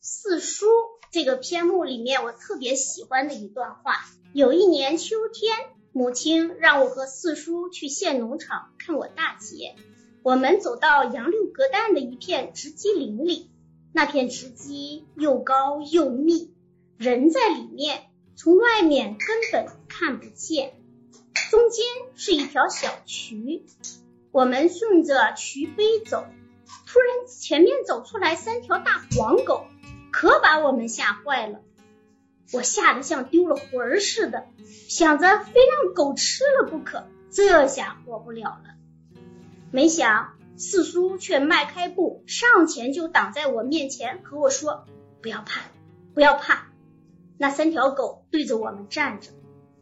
[0.00, 0.66] 四书
[1.10, 4.04] 这个篇目里面我特别喜欢的一段话。
[4.34, 5.56] 有一年秋天，
[5.92, 9.74] 母亲让我和四叔去县农场看我大姐。
[10.22, 13.50] 我们走到杨柳隔断的一片植基林里，
[13.92, 16.54] 那片植基又高又密，
[16.98, 20.74] 人在里面，从外面根本看不见。
[21.50, 21.84] 中间
[22.14, 23.64] 是一条小渠，
[24.32, 26.26] 我们顺着渠碑走，
[26.86, 29.66] 突然前面走出来三条大黄狗，
[30.12, 31.60] 可把我们吓坏了。
[32.52, 34.46] 我吓得像丢了魂儿似的，
[34.88, 38.74] 想着非让狗吃了不可，这下活不了了。
[39.70, 44.86] 没想四叔却迈开步上前就挡在我面前，和我说
[45.22, 45.62] ：“不要怕，
[46.14, 46.68] 不要怕。”
[47.36, 49.30] 那三条狗对着我们站着，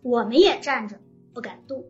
[0.02, 0.98] 我们也站着。
[1.36, 1.84] 不敢动。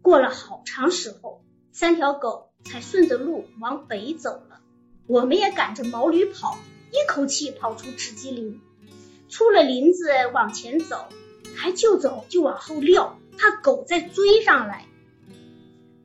[0.00, 4.62] 过了好长时候，三条狗才顺着路往北走了。
[5.06, 6.56] 我们也赶着毛驴跑，
[6.90, 8.62] 一口气跑出直基林。
[9.28, 11.06] 出了林子往前走，
[11.54, 14.86] 还就走就往后撂，怕狗再追上来。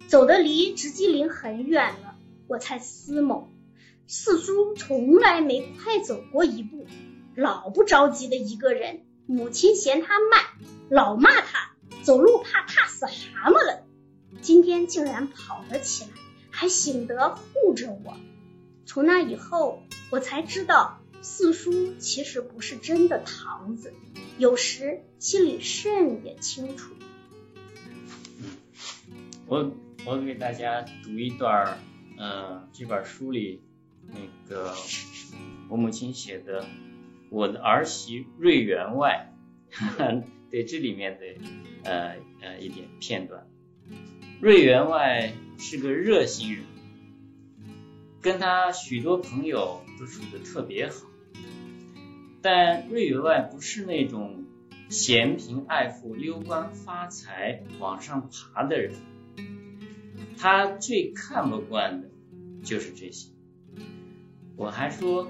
[0.09, 2.15] 走的离直基林很远了，
[2.47, 3.49] 我才思谋。
[4.07, 6.85] 四叔从来没快走过一步，
[7.33, 9.05] 老不着急的一个人。
[9.25, 10.43] 母亲嫌他慢，
[10.89, 11.76] 老骂他。
[12.07, 13.83] 走路怕踏死蛤蟆了，
[14.39, 16.11] 今天竟然跑了起来，
[16.51, 18.15] 还醒得护着我。
[18.85, 23.93] 从那以后，我才知道四叔其实不是真的堂子，
[24.37, 26.93] 有时心里甚也清楚。
[29.45, 29.73] 我
[30.05, 31.77] 我给大家读一段，
[32.17, 33.61] 嗯，这本书里
[34.07, 34.15] 那
[34.47, 34.73] 个
[35.67, 36.65] 我母亲写的，
[37.29, 39.33] 我的儿媳瑞员外。
[40.49, 41.25] 对这里面的
[41.83, 43.47] 呃呃一点片段，
[44.41, 46.63] 瑞员外是个热心人，
[48.21, 51.07] 跟他许多朋友都处得特别好，
[52.41, 54.45] 但瑞员外不是那种
[54.89, 58.93] 嫌贫爱富、溜官发财往上爬的人，
[60.37, 62.09] 他最看不惯的
[62.63, 63.29] 就是这些。
[64.55, 65.27] 我还说，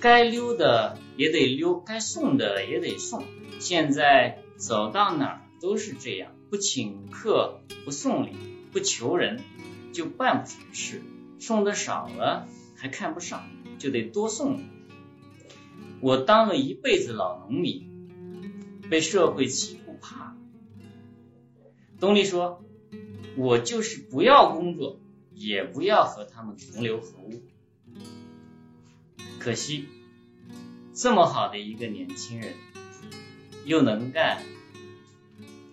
[0.00, 3.24] 该溜的也得溜，该送的也得送。
[3.58, 8.32] 现在走到哪儿都是这样，不请客，不送礼，
[8.72, 9.40] 不求人，
[9.92, 11.02] 就办不成事。
[11.40, 12.46] 送的少了
[12.76, 14.60] 还看不上，就得多送。
[16.00, 20.36] 我当了一辈子老农民，被社会欺负怕了。
[21.98, 22.62] 东丽说
[23.36, 25.00] ：“我就是不要工作，
[25.34, 27.42] 也不要和他们同流合污。
[29.38, 29.88] 可惜，
[30.94, 32.54] 这么好的一个年轻人。”
[33.64, 34.42] 又能干，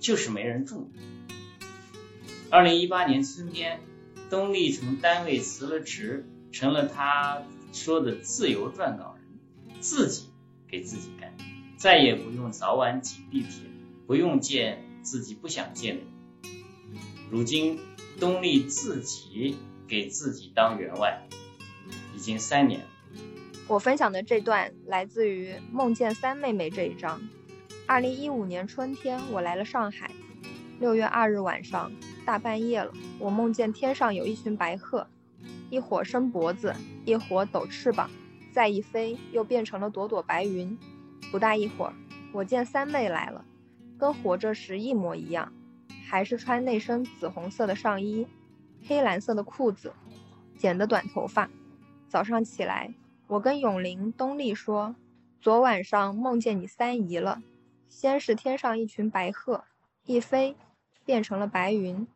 [0.02, 0.92] 就是没人重
[2.50, 3.80] 二零一八年春天，
[4.30, 10.26] 东丽从单位辞了职，成了他说的自由撰稿人，自己
[10.68, 11.38] 给自己干，
[11.78, 13.62] 再也不用早晚挤地铁，
[14.08, 16.12] 不用见自己不想见的人。
[17.32, 17.80] 如今，
[18.20, 19.56] 东丽自己
[19.88, 21.30] 给自己当员外，
[22.14, 22.88] 已经三年了。
[23.68, 27.20] 我分享的这段来自于《梦见三妹妹》这一章。
[27.88, 30.12] 二零一五年春天，我来了上海。
[30.80, 31.92] 六月二日晚上，
[32.24, 35.08] 大半夜了，我梦见天上有一群白鹤，
[35.72, 38.08] 一会儿伸脖子，一会儿抖翅膀，
[38.54, 40.78] 再一飞又变成了朵朵白云。
[41.32, 41.94] 不大一会儿，
[42.32, 43.44] 我见三妹来了，
[43.98, 45.52] 跟活着时一模一样，
[46.08, 48.28] 还是穿那身紫红色的上衣，
[48.86, 49.92] 黑蓝色的裤子，
[50.56, 51.50] 剪的短头发。
[52.08, 52.94] 早上起来，
[53.28, 54.96] 我跟永林、东丽说，
[55.42, 57.42] 昨晚上梦见你三姨了。
[57.90, 59.64] 先是天上一群白鹤，
[60.06, 60.56] 一飞
[61.04, 62.08] 变成了白云。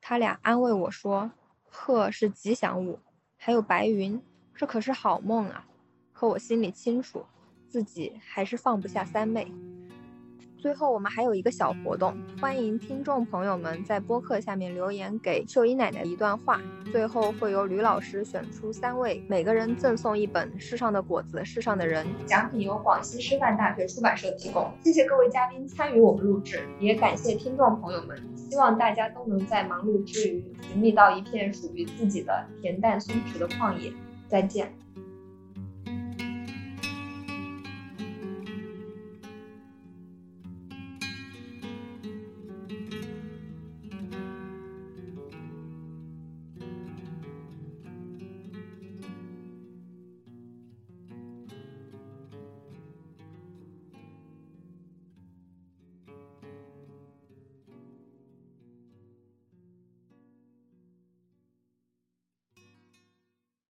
[0.00, 1.32] 他俩安慰我说
[1.68, 2.98] ：“鹤是吉祥物，
[3.36, 4.22] 还有白云，
[4.54, 5.66] 这可是好梦啊。”
[6.14, 7.26] 可我心里清楚，
[7.68, 9.52] 自己还是放不下三妹。
[10.64, 16.58] 最后，我们还有一个小活动，欢迎听众朋友们在播客下面留言给秀姨奶奶一段话。
[16.90, 24.72] 最后会由吕老师选出三位，每个人赠送一本《世上的果子，世上的人》，奖品由广西师范大学出版社提供。
[24.82, 28.16] 谢谢各位嘉宾参与我们录制，也感谢听众朋友们。
[28.34, 33.92] 希望大家都能在忙碌之余，寻觅到一片属于自己的恬淡松弛的旷野。
[34.28, 34.72] 再见。